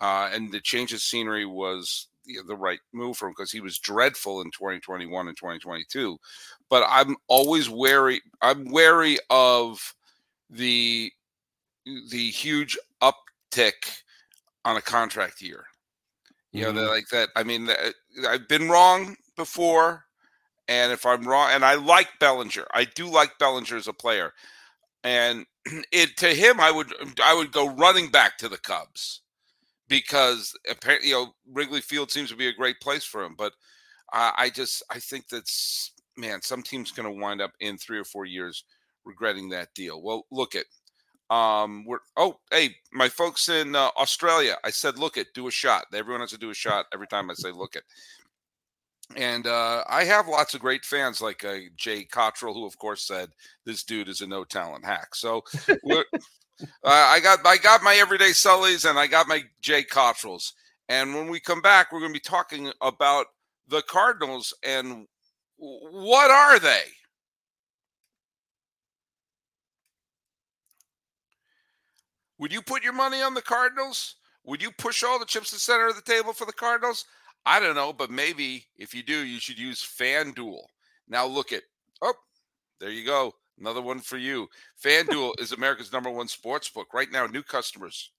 uh, 0.00 0.30
and 0.32 0.52
the 0.52 0.60
change 0.60 0.92
of 0.92 1.00
scenery 1.00 1.46
was 1.46 2.08
know, 2.26 2.42
the 2.46 2.56
right 2.56 2.78
move 2.92 3.16
for 3.16 3.26
him 3.26 3.32
because 3.36 3.50
he 3.50 3.60
was 3.60 3.78
dreadful 3.78 4.40
in 4.40 4.50
2021 4.50 5.28
and 5.28 5.36
2022. 5.36 6.18
But 6.68 6.84
I'm 6.88 7.16
always 7.28 7.68
wary. 7.68 8.20
I'm 8.40 8.70
wary 8.70 9.18
of 9.30 9.94
the 10.50 11.12
the 11.84 12.30
huge 12.30 12.78
uptick 13.02 14.02
on 14.64 14.76
a 14.76 14.82
contract 14.82 15.42
year. 15.42 15.64
You 16.52 16.66
mm-hmm. 16.66 16.76
know, 16.76 16.90
like 16.90 17.08
that. 17.08 17.30
I 17.34 17.42
mean, 17.42 17.68
I've 18.28 18.48
been 18.48 18.68
wrong 18.68 19.16
before, 19.36 20.04
and 20.68 20.92
if 20.92 21.06
I'm 21.06 21.26
wrong, 21.26 21.50
and 21.52 21.64
I 21.64 21.74
like 21.74 22.08
Bellinger, 22.20 22.66
I 22.72 22.84
do 22.84 23.08
like 23.08 23.38
Bellinger 23.38 23.76
as 23.76 23.88
a 23.88 23.92
player, 23.92 24.32
and 25.02 25.46
it 25.92 26.16
to 26.18 26.28
him, 26.28 26.60
I 26.60 26.70
would 26.70 26.92
I 27.22 27.34
would 27.34 27.52
go 27.52 27.70
running 27.70 28.10
back 28.10 28.38
to 28.38 28.48
the 28.48 28.58
Cubs 28.58 29.22
because 29.88 30.52
apparently, 30.70 31.10
you 31.10 31.14
know, 31.14 31.34
Wrigley 31.52 31.80
Field 31.80 32.10
seems 32.10 32.30
to 32.30 32.36
be 32.36 32.48
a 32.48 32.52
great 32.52 32.80
place 32.80 33.04
for 33.04 33.22
him, 33.22 33.34
but 33.36 33.52
I, 34.12 34.32
I 34.36 34.50
just 34.50 34.82
I 34.90 34.98
think 34.98 35.28
that's 35.28 35.92
man, 36.16 36.42
some 36.42 36.62
team's 36.62 36.92
going 36.92 37.12
to 37.12 37.20
wind 37.20 37.40
up 37.40 37.52
in 37.60 37.78
three 37.78 37.98
or 37.98 38.04
four 38.04 38.24
years 38.26 38.64
regretting 39.04 39.48
that 39.50 39.74
deal. 39.74 40.02
Well, 40.02 40.26
look 40.30 40.54
at 40.54 40.66
um, 41.34 41.84
we're 41.86 42.00
oh 42.16 42.38
hey, 42.50 42.76
my 42.92 43.08
folks 43.08 43.48
in 43.48 43.74
uh, 43.74 43.88
Australia. 43.98 44.56
I 44.64 44.70
said 44.70 44.98
look 44.98 45.16
it, 45.16 45.28
do 45.34 45.46
a 45.48 45.50
shot. 45.50 45.86
Everyone 45.94 46.20
has 46.20 46.30
to 46.30 46.38
do 46.38 46.50
a 46.50 46.54
shot 46.54 46.86
every 46.92 47.06
time 47.06 47.30
I 47.30 47.34
say 47.34 47.50
look 47.50 47.76
it. 47.76 47.84
And 49.16 49.46
uh, 49.46 49.84
I 49.88 50.04
have 50.04 50.28
lots 50.28 50.54
of 50.54 50.60
great 50.60 50.84
fans 50.84 51.20
like 51.20 51.44
uh, 51.44 51.56
Jay 51.76 52.04
Cottrell, 52.04 52.54
who 52.54 52.66
of 52.66 52.78
course 52.78 53.06
said 53.06 53.30
this 53.64 53.84
dude 53.84 54.08
is 54.08 54.20
a 54.20 54.26
no 54.26 54.44
talent 54.44 54.84
hack. 54.84 55.14
So 55.14 55.42
uh, 55.68 56.02
I 56.84 57.20
got 57.20 57.40
I 57.44 57.56
got 57.58 57.82
my 57.82 57.94
everyday 57.94 58.30
Sullys 58.30 58.88
and 58.88 58.98
I 58.98 59.06
got 59.06 59.28
my 59.28 59.42
Jay 59.60 59.82
Cottrells. 59.82 60.54
And 60.88 61.14
when 61.14 61.28
we 61.28 61.40
come 61.40 61.60
back, 61.60 61.92
we're 61.92 62.00
going 62.00 62.12
to 62.12 62.18
be 62.18 62.20
talking 62.20 62.70
about 62.80 63.26
the 63.68 63.82
Cardinals 63.82 64.52
and 64.64 65.06
what 65.56 66.30
are 66.30 66.58
they? 66.58 66.82
Would 72.38 72.52
you 72.52 72.60
put 72.60 72.82
your 72.82 72.92
money 72.92 73.22
on 73.22 73.34
the 73.34 73.42
Cardinals? 73.42 74.16
Would 74.44 74.60
you 74.60 74.72
push 74.72 75.04
all 75.04 75.20
the 75.20 75.24
chips 75.24 75.50
to 75.50 75.56
the 75.56 75.60
center 75.60 75.86
of 75.86 75.94
the 75.94 76.02
table 76.02 76.32
for 76.32 76.44
the 76.44 76.52
Cardinals? 76.52 77.04
I 77.44 77.60
don't 77.60 77.74
know, 77.74 77.92
but 77.92 78.10
maybe 78.10 78.66
if 78.76 78.94
you 78.94 79.02
do, 79.02 79.24
you 79.24 79.40
should 79.40 79.58
use 79.58 79.82
FanDuel. 79.82 80.62
Now 81.08 81.26
look 81.26 81.52
at 81.52 81.62
oh, 82.02 82.14
there 82.80 82.90
you 82.90 83.04
go. 83.04 83.32
Another 83.58 83.82
one 83.82 84.00
for 84.00 84.16
you. 84.16 84.48
FanDuel 84.84 85.40
is 85.40 85.52
America's 85.52 85.92
number 85.92 86.10
one 86.10 86.28
sports 86.28 86.68
book. 86.70 86.88
Right 86.94 87.10
now, 87.10 87.26
new 87.26 87.42
customers 87.42 88.10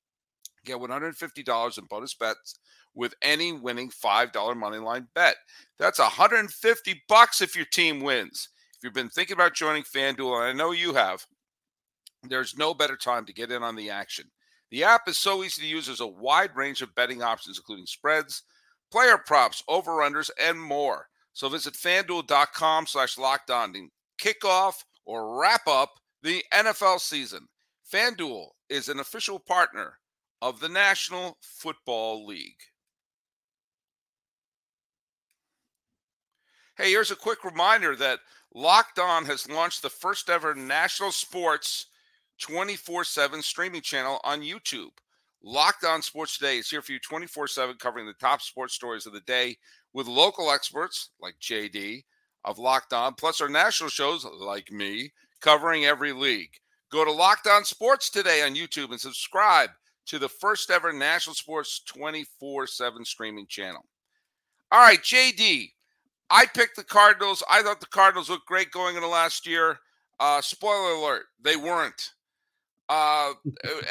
get 0.65 0.77
$150 0.77 1.77
in 1.77 1.85
bonus 1.85 2.13
bets 2.13 2.55
with 2.95 3.13
any 3.21 3.51
winning 3.51 3.89
$5 3.89 4.57
money 4.57 4.77
line 4.77 5.07
bet. 5.15 5.35
That's 5.79 5.99
150 5.99 7.03
bucks 7.09 7.41
if 7.41 7.55
your 7.55 7.65
team 7.65 8.01
wins. 8.01 8.49
If 8.77 8.83
you've 8.83 8.93
been 8.93 9.09
thinking 9.09 9.33
about 9.33 9.55
joining 9.55 9.83
FanDuel, 9.83 10.37
and 10.37 10.45
I 10.45 10.53
know 10.53 10.71
you 10.71 10.93
have, 10.93 11.25
there's 12.23 12.57
no 12.57 12.73
better 12.73 12.95
time 12.95 13.25
to 13.25 13.33
get 13.33 13.51
in 13.51 13.63
on 13.63 13.75
the 13.75 13.89
action. 13.89 14.25
The 14.71 14.83
app 14.83 15.07
is 15.07 15.17
so 15.17 15.43
easy 15.43 15.61
to 15.61 15.67
use. 15.67 15.85
There's 15.85 15.99
a 15.99 16.07
wide 16.07 16.55
range 16.55 16.81
of 16.81 16.95
betting 16.95 17.21
options, 17.21 17.57
including 17.57 17.85
spreads, 17.85 18.43
player 18.93 19.17
props, 19.17 19.63
over-unders, 19.67 20.29
and 20.39 20.61
more. 20.61 21.07
So 21.33 21.49
visit 21.49 21.73
fanduel.com 21.73 22.85
slash 22.85 23.17
locked 23.17 23.49
on 23.49 23.73
to 23.73 23.87
kick 24.19 24.45
off 24.45 24.85
or 25.03 25.39
wrap 25.39 25.67
up 25.67 25.95
the 26.21 26.43
NFL 26.53 26.99
season. 26.99 27.47
FanDuel 27.91 28.49
is 28.69 28.89
an 28.89 28.99
official 28.99 29.39
partner 29.39 29.97
of 30.43 30.59
the 30.59 30.69
National 30.69 31.37
Football 31.41 32.27
League. 32.27 32.61
Hey, 36.77 36.91
here's 36.91 37.09
a 37.09 37.15
quick 37.15 37.43
reminder 37.43 37.95
that 37.95 38.19
Locked 38.53 38.99
On 38.99 39.25
has 39.25 39.49
launched 39.49 39.81
the 39.81 39.89
first 39.89 40.29
ever 40.29 40.53
national 40.53 41.11
sports 41.11 41.87
24 42.41 43.05
7 43.05 43.41
streaming 43.41 43.81
channel 43.81 44.19
on 44.23 44.41
YouTube. 44.41 44.91
Locked 45.45 45.83
On 45.83 46.01
Sports 46.01 46.37
Today 46.37 46.57
is 46.57 46.69
here 46.69 46.81
for 46.81 46.93
you 46.93 46.99
24 46.99 47.47
7, 47.49 47.75
covering 47.75 48.05
the 48.05 48.13
top 48.13 48.41
sports 48.41 48.73
stories 48.73 49.05
of 49.05 49.11
the 49.11 49.19
day 49.21 49.57
with 49.91 50.07
local 50.07 50.49
experts 50.49 51.09
like 51.19 51.35
JD 51.41 52.05
of 52.45 52.59
Locked 52.59 52.93
On, 52.93 53.13
plus 53.13 53.41
our 53.41 53.49
national 53.49 53.89
shows 53.89 54.25
like 54.39 54.71
me 54.71 55.11
covering 55.41 55.83
every 55.83 56.13
league. 56.13 56.51
Go 56.89 57.03
to 57.03 57.11
Locked 57.11 57.47
On 57.47 57.65
Sports 57.65 58.09
Today 58.09 58.41
on 58.43 58.55
YouTube 58.55 58.91
and 58.91 58.99
subscribe 58.99 59.69
to 60.05 60.17
the 60.17 60.29
first 60.29 60.71
ever 60.71 60.93
national 60.93 61.33
sports 61.33 61.81
24 61.87 62.65
7 62.65 63.03
streaming 63.03 63.47
channel. 63.47 63.83
All 64.71 64.79
right, 64.79 65.01
JD, 65.01 65.71
I 66.29 66.45
picked 66.45 66.77
the 66.77 66.85
Cardinals. 66.85 67.43
I 67.51 67.61
thought 67.63 67.81
the 67.81 67.85
Cardinals 67.87 68.29
looked 68.29 68.47
great 68.47 68.71
going 68.71 68.95
into 68.95 69.09
last 69.09 69.45
year. 69.45 69.77
Uh, 70.21 70.41
spoiler 70.41 70.93
alert, 70.93 71.25
they 71.41 71.57
weren't. 71.57 72.13
Uh, 72.89 73.33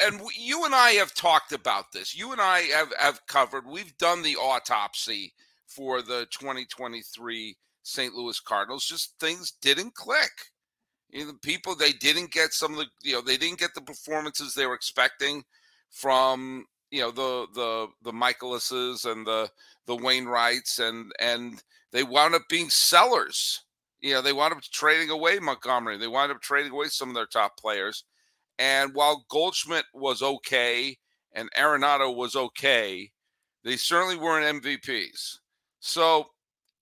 and 0.05 0.21
you 0.37 0.65
and 0.65 0.75
I 0.75 0.91
have 0.93 1.15
talked 1.15 1.53
about 1.53 1.93
this. 1.93 2.15
You 2.15 2.33
and 2.33 2.41
I 2.41 2.61
have, 2.75 2.93
have 2.99 3.27
covered, 3.27 3.67
we've 3.67 3.97
done 3.99 4.23
the 4.23 4.37
autopsy 4.37 5.33
for 5.67 6.03
the 6.03 6.27
2023 6.31 7.57
St. 7.83 8.15
Louis 8.15 8.39
Cardinals. 8.41 8.85
Just 8.85 9.15
things 9.19 9.55
didn't 9.63 9.95
click. 9.95 10.31
You 11.11 11.27
know, 11.27 11.33
people, 11.43 11.75
they 11.75 11.93
didn't 11.93 12.33
get 12.33 12.53
some 12.53 12.73
of 12.73 12.79
the, 12.79 12.87
you 13.03 13.15
know, 13.15 13.23
they 13.23 13.37
didn't 13.37 13.59
get 13.59 13.75
the 13.75 13.81
performances 13.81 14.55
they 14.55 14.67
were 14.67 14.75
expecting 14.75 15.43
from, 15.91 16.67
you 16.91 17.01
know, 17.01 17.11
the, 17.11 17.47
the, 17.55 17.87
the 18.03 18.13
Mikolas's 18.13 19.05
and 19.05 19.27
the, 19.27 19.51
the 19.87 19.97
Wainwrights 19.97 20.79
and, 20.87 21.13
and 21.19 21.63
they 21.93 22.03
wound 22.03 22.35
up 22.35 22.43
being 22.49 22.71
sellers. 22.71 23.63
You 24.01 24.15
know, 24.15 24.23
they 24.23 24.33
wound 24.33 24.53
up 24.53 24.63
trading 24.63 25.11
away 25.11 25.39
Montgomery. 25.39 25.97
They 25.97 26.09
wound 26.09 26.33
up 26.33 26.41
trading 26.41 26.73
away 26.73 26.89
some 26.89 27.09
of 27.09 27.15
their 27.15 27.27
top 27.27 27.57
players 27.57 28.05
and 28.59 28.95
while 28.95 29.25
Goldschmidt 29.29 29.87
was 29.95 30.23
okay 30.23 30.97
and 31.33 31.51
Arenado 31.59 32.15
was 32.15 32.37
okay, 32.37 33.11
they 33.65 33.77
certainly 33.77 34.17
weren't 34.17 34.63
MVPs. 34.63 35.39
So, 35.81 36.27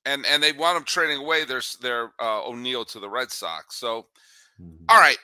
and 0.05 0.25
and 0.27 0.43
they 0.43 0.53
wound 0.53 0.79
up 0.79 0.87
trading 0.87 1.19
away 1.19 1.45
their 1.45 1.63
their 1.81 2.13
uh, 2.21 2.47
O'Neill 2.47 2.85
to 2.87 3.01
the 3.01 3.09
Red 3.09 3.31
Sox. 3.31 3.77
So, 3.77 4.07
mm-hmm. 4.61 4.85
all 4.89 5.01
right, 5.01 5.19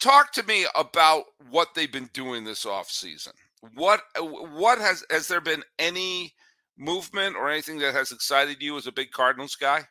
talk 0.00 0.32
to 0.32 0.42
me 0.44 0.66
about 0.74 1.24
what 1.50 1.68
they've 1.74 1.92
been 1.92 2.10
doing 2.12 2.44
this 2.44 2.64
offseason. 2.64 3.32
What 3.74 4.02
what 4.18 4.78
has 4.78 5.04
has 5.10 5.28
there 5.28 5.40
been 5.40 5.62
any 5.78 6.34
movement 6.76 7.36
or 7.36 7.50
anything 7.50 7.78
that 7.78 7.94
has 7.94 8.12
excited 8.12 8.62
you 8.62 8.76
as 8.76 8.86
a 8.86 8.92
big 8.92 9.10
Cardinals 9.10 9.54
guy? 9.54 9.84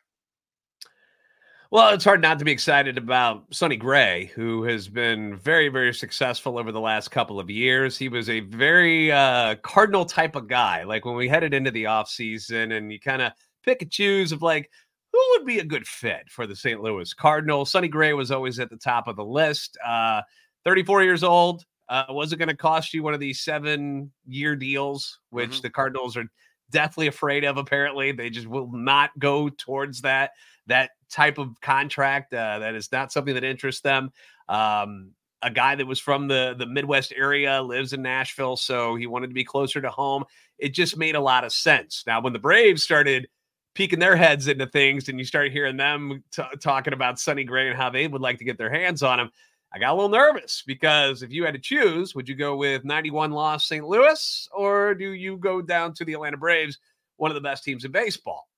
Well, 1.72 1.94
it's 1.94 2.04
hard 2.04 2.20
not 2.20 2.40
to 2.40 2.44
be 2.44 2.50
excited 2.50 2.98
about 2.98 3.44
Sonny 3.54 3.76
Gray, 3.76 4.32
who 4.34 4.64
has 4.64 4.88
been 4.88 5.36
very, 5.36 5.68
very 5.68 5.94
successful 5.94 6.58
over 6.58 6.72
the 6.72 6.80
last 6.80 7.12
couple 7.12 7.38
of 7.38 7.48
years. 7.48 7.96
He 7.96 8.08
was 8.08 8.28
a 8.28 8.40
very 8.40 9.12
uh, 9.12 9.54
cardinal 9.62 10.04
type 10.04 10.34
of 10.34 10.48
guy. 10.48 10.82
Like 10.82 11.04
when 11.04 11.14
we 11.14 11.28
headed 11.28 11.54
into 11.54 11.70
the 11.70 11.84
offseason 11.84 12.76
and 12.76 12.90
you 12.90 12.98
kind 12.98 13.22
of 13.22 13.30
pick 13.62 13.82
and 13.82 13.90
choose 13.90 14.32
of 14.32 14.42
like, 14.42 14.68
who 15.12 15.20
would 15.30 15.46
be 15.46 15.60
a 15.60 15.64
good 15.64 15.86
fit 15.86 16.28
for 16.28 16.44
the 16.44 16.56
St. 16.56 16.82
Louis 16.82 17.14
Cardinals? 17.14 17.70
Sonny 17.70 17.86
Gray 17.86 18.14
was 18.14 18.32
always 18.32 18.58
at 18.58 18.68
the 18.68 18.76
top 18.76 19.06
of 19.06 19.14
the 19.14 19.24
list. 19.24 19.78
Uh, 19.86 20.22
34 20.64 21.04
years 21.04 21.22
old. 21.22 21.64
Uh, 21.88 22.04
was 22.08 22.32
it 22.32 22.38
going 22.38 22.48
to 22.48 22.56
cost 22.56 22.92
you 22.92 23.04
one 23.04 23.14
of 23.14 23.20
these 23.20 23.42
seven 23.42 24.10
year 24.26 24.56
deals, 24.56 25.20
which 25.30 25.50
mm-hmm. 25.50 25.62
the 25.62 25.70
Cardinals 25.70 26.16
are 26.16 26.24
deathly 26.70 27.06
afraid 27.06 27.44
of? 27.44 27.56
Apparently, 27.56 28.12
they 28.12 28.30
just 28.30 28.46
will 28.46 28.70
not 28.72 29.10
go 29.18 29.48
towards 29.48 30.02
that 30.02 30.32
that 30.66 30.90
type 31.10 31.38
of 31.38 31.60
contract. 31.60 32.32
Uh, 32.32 32.60
that 32.60 32.74
is 32.74 32.90
not 32.92 33.12
something 33.12 33.34
that 33.34 33.44
interests 33.44 33.82
them. 33.82 34.12
Um, 34.48 35.12
a 35.42 35.50
guy 35.50 35.74
that 35.74 35.86
was 35.86 35.98
from 35.98 36.28
the 36.28 36.54
the 36.58 36.66
Midwest 36.66 37.12
area 37.16 37.62
lives 37.62 37.92
in 37.92 38.02
Nashville, 38.02 38.56
so 38.56 38.94
he 38.94 39.06
wanted 39.06 39.28
to 39.28 39.34
be 39.34 39.44
closer 39.44 39.80
to 39.80 39.90
home. 39.90 40.24
It 40.58 40.74
just 40.74 40.96
made 40.96 41.14
a 41.14 41.20
lot 41.20 41.44
of 41.44 41.52
sense. 41.52 42.04
Now, 42.06 42.20
when 42.20 42.32
the 42.32 42.38
Braves 42.38 42.82
started 42.82 43.28
peeking 43.74 43.98
their 43.98 44.16
heads 44.16 44.48
into 44.48 44.66
things, 44.66 45.08
and 45.08 45.18
you 45.18 45.24
start 45.24 45.52
hearing 45.52 45.76
them 45.76 46.22
t- 46.32 46.42
talking 46.60 46.92
about 46.92 47.18
Sonny 47.18 47.44
Gray 47.44 47.68
and 47.68 47.76
how 47.76 47.88
they 47.88 48.06
would 48.06 48.20
like 48.20 48.38
to 48.38 48.44
get 48.44 48.58
their 48.58 48.70
hands 48.70 49.02
on 49.02 49.20
him, 49.20 49.30
I 49.72 49.78
got 49.78 49.92
a 49.92 49.94
little 49.94 50.08
nervous 50.08 50.62
because 50.66 51.22
if 51.22 51.30
you 51.30 51.44
had 51.44 51.54
to 51.54 51.60
choose, 51.60 52.14
would 52.14 52.28
you 52.28 52.34
go 52.34 52.56
with 52.56 52.84
91 52.84 53.30
loss 53.30 53.66
St. 53.66 53.86
Louis 53.86 54.48
or 54.52 54.94
do 54.94 55.10
you 55.12 55.36
go 55.36 55.62
down 55.62 55.94
to 55.94 56.04
the 56.04 56.14
Atlanta 56.14 56.36
Braves, 56.36 56.78
one 57.16 57.30
of 57.30 57.36
the 57.36 57.40
best 57.40 57.64
teams 57.64 57.84
in 57.84 57.92
baseball? 57.92 58.48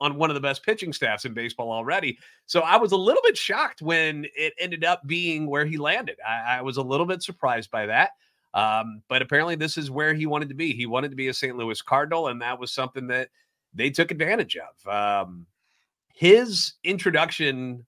on 0.00 0.16
one 0.16 0.30
of 0.30 0.34
the 0.34 0.40
best 0.40 0.64
pitching 0.64 0.92
staffs 0.92 1.24
in 1.24 1.34
baseball 1.34 1.70
already. 1.70 2.18
So 2.46 2.60
I 2.60 2.76
was 2.76 2.92
a 2.92 2.96
little 2.96 3.22
bit 3.22 3.36
shocked 3.36 3.82
when 3.82 4.26
it 4.34 4.54
ended 4.58 4.84
up 4.84 5.06
being 5.06 5.46
where 5.46 5.66
he 5.66 5.76
landed. 5.76 6.16
I, 6.26 6.58
I 6.58 6.62
was 6.62 6.78
a 6.78 6.82
little 6.82 7.06
bit 7.06 7.22
surprised 7.22 7.70
by 7.70 7.86
that. 7.86 8.12
Um, 8.52 9.02
but 9.08 9.22
apparently, 9.22 9.54
this 9.54 9.76
is 9.78 9.90
where 9.90 10.12
he 10.14 10.26
wanted 10.26 10.48
to 10.48 10.54
be. 10.54 10.72
He 10.72 10.86
wanted 10.86 11.10
to 11.10 11.16
be 11.16 11.28
a 11.28 11.34
St. 11.34 11.56
Louis 11.56 11.80
Cardinal, 11.82 12.28
and 12.28 12.42
that 12.42 12.58
was 12.58 12.72
something 12.72 13.06
that 13.08 13.28
they 13.74 13.90
took 13.90 14.10
advantage 14.10 14.56
of. 14.56 15.26
Um, 15.26 15.46
his 16.14 16.72
introduction 16.82 17.86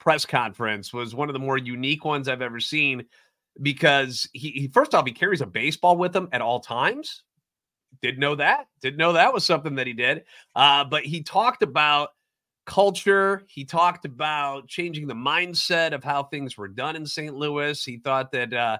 press 0.00 0.26
conference 0.26 0.92
was 0.92 1.14
one 1.14 1.28
of 1.28 1.34
the 1.34 1.38
more 1.38 1.58
unique 1.58 2.04
ones 2.04 2.26
I've 2.26 2.42
ever 2.42 2.58
seen 2.58 3.04
because 3.62 4.28
he, 4.32 4.50
he 4.50 4.68
first 4.68 4.94
off 4.94 5.06
he 5.06 5.12
carries 5.12 5.40
a 5.40 5.46
baseball 5.46 5.96
with 5.96 6.14
him 6.16 6.28
at 6.32 6.40
all 6.40 6.58
times 6.58 7.22
didn't 8.02 8.20
know 8.20 8.34
that. 8.36 8.68
Didn't 8.80 8.98
know 8.98 9.12
that 9.12 9.32
was 9.32 9.44
something 9.44 9.74
that 9.76 9.86
he 9.86 9.92
did. 9.92 10.24
Uh, 10.54 10.84
but 10.84 11.04
he 11.04 11.22
talked 11.22 11.62
about 11.62 12.10
culture. 12.66 13.42
He 13.48 13.64
talked 13.64 14.04
about 14.04 14.68
changing 14.68 15.06
the 15.06 15.14
mindset 15.14 15.92
of 15.92 16.04
how 16.04 16.24
things 16.24 16.56
were 16.56 16.68
done 16.68 16.96
in 16.96 17.04
St. 17.04 17.34
Louis. 17.34 17.82
He 17.84 17.98
thought 17.98 18.32
that 18.32 18.52
uh, 18.52 18.78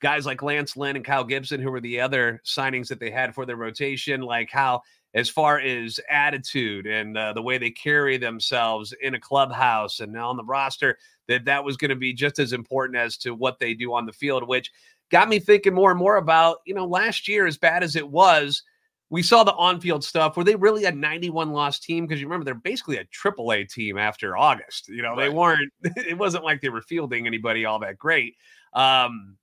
guys 0.00 0.26
like 0.26 0.42
Lance 0.42 0.76
Lynn 0.76 0.96
and 0.96 1.04
Kyle 1.04 1.24
Gibson, 1.24 1.60
who 1.60 1.70
were 1.70 1.80
the 1.80 2.00
other 2.00 2.40
signings 2.44 2.88
that 2.88 3.00
they 3.00 3.10
had 3.10 3.34
for 3.34 3.46
their 3.46 3.56
rotation, 3.56 4.20
like 4.20 4.50
how, 4.50 4.82
as 5.14 5.28
far 5.28 5.60
as 5.60 6.00
attitude 6.10 6.86
and 6.86 7.16
uh, 7.16 7.32
the 7.32 7.42
way 7.42 7.58
they 7.58 7.70
carry 7.70 8.16
themselves 8.16 8.94
in 9.02 9.14
a 9.14 9.20
clubhouse 9.20 10.00
and 10.00 10.16
on 10.16 10.36
the 10.36 10.44
roster, 10.44 10.96
that 11.28 11.44
that 11.44 11.64
was 11.64 11.76
going 11.76 11.90
to 11.90 11.96
be 11.96 12.12
just 12.12 12.38
as 12.38 12.52
important 12.52 12.96
as 12.96 13.16
to 13.18 13.34
what 13.34 13.58
they 13.58 13.74
do 13.74 13.92
on 13.92 14.06
the 14.06 14.12
field, 14.12 14.46
which 14.48 14.70
got 15.10 15.28
me 15.28 15.38
thinking 15.38 15.74
more 15.74 15.90
and 15.90 15.98
more 15.98 16.16
about, 16.16 16.58
you 16.64 16.74
know, 16.74 16.86
last 16.86 17.28
year, 17.28 17.46
as 17.46 17.58
bad 17.58 17.82
as 17.82 17.96
it 17.96 18.08
was, 18.08 18.62
we 19.10 19.22
saw 19.22 19.44
the 19.44 19.52
on-field 19.52 20.02
stuff 20.02 20.38
where 20.38 20.44
they 20.44 20.56
really 20.56 20.84
had 20.84 20.96
91 20.96 21.52
loss 21.52 21.78
team 21.78 22.06
because 22.06 22.18
you 22.18 22.26
remember 22.26 22.46
they're 22.46 22.54
basically 22.54 22.96
a 22.96 23.04
triple 23.04 23.52
A 23.52 23.62
team 23.62 23.98
after 23.98 24.38
August. 24.38 24.88
You 24.88 25.02
know, 25.02 25.10
right. 25.10 25.24
they 25.24 25.28
weren't. 25.28 25.70
It 25.96 26.16
wasn't 26.16 26.44
like 26.44 26.62
they 26.62 26.70
were 26.70 26.80
fielding 26.80 27.26
anybody 27.26 27.66
all 27.66 27.78
that 27.80 27.98
great. 27.98 28.36
Um, 28.72 29.36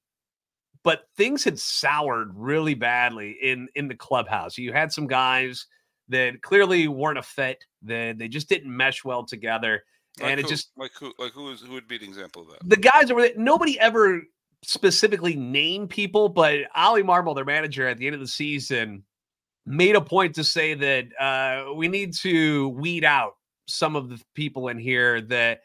but 0.84 1.04
things 1.18 1.44
had 1.44 1.60
soured 1.60 2.32
really 2.34 2.74
badly 2.74 3.38
in 3.42 3.68
in 3.76 3.88
the 3.88 3.96
clubhouse. 3.96 4.58
You 4.58 4.74
had 4.74 4.92
some 4.92 5.08
guys 5.08 5.66
that 6.10 6.42
clearly 6.42 6.88
weren't 6.88 7.18
a 7.18 7.24
fit. 7.24 7.64
That 7.84 8.18
they 8.18 8.28
just 8.28 8.50
didn't 8.50 8.76
mesh 8.76 9.04
well 9.04 9.26
together. 9.26 9.84
Like 10.20 10.32
and 10.32 10.40
who? 10.40 10.46
it 10.46 10.50
just 10.50 10.72
like 10.78 10.92
who 11.00 11.14
like 11.18 11.34
who 11.34 11.52
is 11.52 11.62
who 11.62 11.74
would 11.74 11.88
be 11.88 11.98
an 11.98 12.04
example 12.04 12.44
of 12.44 12.50
that? 12.50 12.58
The 12.68 12.78
guys 12.78 13.08
that 13.08 13.16
were 13.16 13.30
nobody 13.38 13.80
ever 13.80 14.22
specifically 14.64 15.36
named 15.36 15.90
people, 15.90 16.30
but 16.30 16.60
Oli 16.76 17.04
Marmol, 17.04 17.36
their 17.36 17.46
manager, 17.46 17.88
at 17.88 17.98
the 17.98 18.08
end 18.08 18.16
of 18.16 18.22
the 18.22 18.28
season, 18.28 19.04
made 19.66 19.96
a 19.96 20.02
point 20.02 20.36
to 20.36 20.44
say 20.44 20.74
that 20.74 21.08
uh, 21.20 21.74
we 21.74 21.88
need 21.88 22.14
to 22.16 22.70
weed 22.70 23.06
out 23.06 23.34
some 23.68 23.96
of 23.96 24.10
the 24.10 24.22
people 24.34 24.68
in 24.68 24.78
here 24.78 25.22
that 25.22 25.62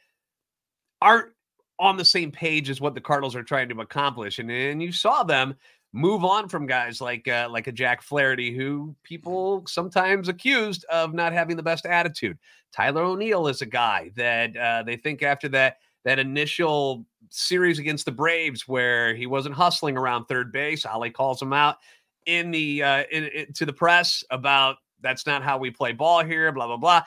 aren't 1.00 1.33
on 1.78 1.96
the 1.96 2.04
same 2.04 2.30
page 2.30 2.70
as 2.70 2.80
what 2.80 2.94
the 2.94 3.00
Cardinals 3.00 3.34
are 3.34 3.42
trying 3.42 3.68
to 3.68 3.80
accomplish. 3.80 4.38
And, 4.38 4.50
and 4.50 4.82
you 4.82 4.92
saw 4.92 5.22
them 5.22 5.54
move 5.92 6.24
on 6.24 6.48
from 6.48 6.66
guys 6.66 7.00
like 7.00 7.26
uh, 7.28 7.48
like 7.50 7.66
a 7.66 7.72
Jack 7.72 8.02
Flaherty, 8.02 8.54
who 8.54 8.94
people 9.02 9.64
sometimes 9.66 10.28
accused 10.28 10.84
of 10.87 11.14
not 11.14 11.32
having 11.32 11.56
the 11.56 11.62
best 11.62 11.87
attitude. 11.87 12.38
Tyler 12.72 13.02
O'Neill 13.02 13.46
is 13.46 13.62
a 13.62 13.66
guy 13.66 14.10
that 14.16 14.56
uh, 14.56 14.82
they 14.82 14.96
think 14.96 15.22
after 15.22 15.48
that 15.50 15.78
that 16.04 16.18
initial 16.18 17.06
series 17.30 17.78
against 17.78 18.04
the 18.04 18.12
Braves 18.12 18.68
where 18.68 19.14
he 19.14 19.26
wasn't 19.26 19.54
hustling 19.54 19.96
around 19.96 20.26
third 20.26 20.52
base. 20.52 20.84
Oli 20.84 21.10
calls 21.10 21.40
him 21.40 21.52
out 21.52 21.76
in 22.26 22.50
the 22.50 22.82
uh, 22.82 23.04
in, 23.10 23.24
in, 23.24 23.52
to 23.54 23.64
the 23.64 23.72
press 23.72 24.24
about 24.30 24.76
that's 25.00 25.26
not 25.26 25.42
how 25.42 25.58
we 25.58 25.70
play 25.70 25.92
ball 25.92 26.24
here. 26.24 26.50
Blah 26.50 26.66
blah 26.66 26.76
blah. 26.76 27.02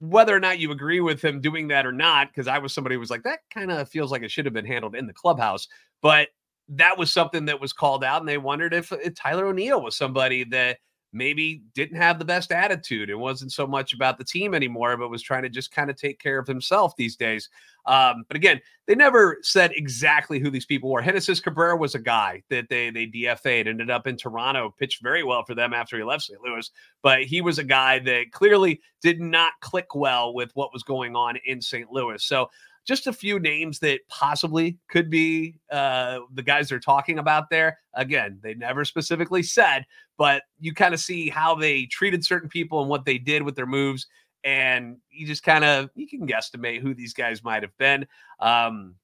Whether 0.00 0.34
or 0.34 0.40
not 0.40 0.60
you 0.60 0.70
agree 0.70 1.00
with 1.00 1.22
him 1.22 1.40
doing 1.40 1.68
that 1.68 1.84
or 1.86 1.92
not, 1.92 2.28
because 2.28 2.46
I 2.46 2.58
was 2.58 2.72
somebody 2.72 2.94
who 2.94 3.00
was 3.00 3.10
like 3.10 3.24
that 3.24 3.40
kind 3.52 3.70
of 3.72 3.88
feels 3.88 4.12
like 4.12 4.22
it 4.22 4.30
should 4.30 4.44
have 4.44 4.54
been 4.54 4.64
handled 4.66 4.94
in 4.94 5.06
the 5.06 5.12
clubhouse, 5.12 5.66
but 6.02 6.28
that 6.68 6.98
was 6.98 7.12
something 7.12 7.46
that 7.46 7.60
was 7.60 7.72
called 7.72 8.04
out, 8.04 8.20
and 8.20 8.28
they 8.28 8.38
wondered 8.38 8.74
if, 8.74 8.92
if 8.92 9.14
Tyler 9.14 9.46
O'Neill 9.46 9.82
was 9.82 9.96
somebody 9.96 10.44
that 10.44 10.78
maybe 11.12 11.62
didn't 11.74 11.96
have 11.96 12.18
the 12.18 12.24
best 12.24 12.52
attitude. 12.52 13.10
It 13.10 13.14
wasn't 13.14 13.52
so 13.52 13.66
much 13.66 13.92
about 13.92 14.18
the 14.18 14.24
team 14.24 14.54
anymore, 14.54 14.96
but 14.96 15.08
was 15.08 15.22
trying 15.22 15.42
to 15.42 15.48
just 15.48 15.72
kind 15.72 15.90
of 15.90 15.96
take 15.96 16.18
care 16.18 16.38
of 16.38 16.46
himself 16.46 16.94
these 16.96 17.16
days. 17.16 17.48
Um, 17.86 18.24
but 18.28 18.36
again, 18.36 18.60
they 18.86 18.94
never 18.94 19.38
said 19.42 19.72
exactly 19.74 20.38
who 20.38 20.50
these 20.50 20.66
people 20.66 20.90
were. 20.90 21.00
Genesis 21.00 21.40
Cabrera 21.40 21.76
was 21.76 21.94
a 21.94 21.98
guy 21.98 22.42
that 22.50 22.68
they 22.68 22.90
they 22.90 23.06
DFA'd, 23.06 23.66
ended 23.66 23.90
up 23.90 24.06
in 24.06 24.16
Toronto, 24.16 24.74
pitched 24.78 25.02
very 25.02 25.22
well 25.24 25.44
for 25.44 25.54
them 25.54 25.72
after 25.72 25.96
he 25.96 26.04
left 26.04 26.24
St. 26.24 26.40
Louis. 26.42 26.70
But 27.02 27.22
he 27.22 27.40
was 27.40 27.58
a 27.58 27.64
guy 27.64 27.98
that 28.00 28.32
clearly 28.32 28.80
did 29.00 29.20
not 29.20 29.52
click 29.60 29.94
well 29.94 30.34
with 30.34 30.50
what 30.54 30.72
was 30.72 30.82
going 30.82 31.16
on 31.16 31.38
in 31.46 31.62
St. 31.62 31.90
Louis. 31.90 32.22
So 32.22 32.50
just 32.88 33.06
a 33.06 33.12
few 33.12 33.38
names 33.38 33.78
that 33.80 34.00
possibly 34.08 34.78
could 34.88 35.10
be 35.10 35.60
uh, 35.70 36.20
the 36.32 36.42
guys 36.42 36.70
they're 36.70 36.80
talking 36.80 37.18
about 37.18 37.50
there. 37.50 37.78
Again, 37.92 38.38
they 38.42 38.54
never 38.54 38.82
specifically 38.82 39.42
said, 39.42 39.84
but 40.16 40.44
you 40.58 40.72
kind 40.72 40.94
of 40.94 41.00
see 41.00 41.28
how 41.28 41.54
they 41.54 41.84
treated 41.84 42.24
certain 42.24 42.48
people 42.48 42.80
and 42.80 42.88
what 42.88 43.04
they 43.04 43.18
did 43.18 43.42
with 43.42 43.56
their 43.56 43.66
moves. 43.66 44.06
And 44.42 44.96
you 45.10 45.26
just 45.26 45.42
kind 45.42 45.64
of 45.64 45.90
you 45.94 46.08
can 46.08 46.26
guesstimate 46.26 46.80
who 46.80 46.94
these 46.94 47.12
guys 47.12 47.44
might 47.44 47.62
have 47.62 47.76
been. 47.76 48.06
Um, 48.40 48.94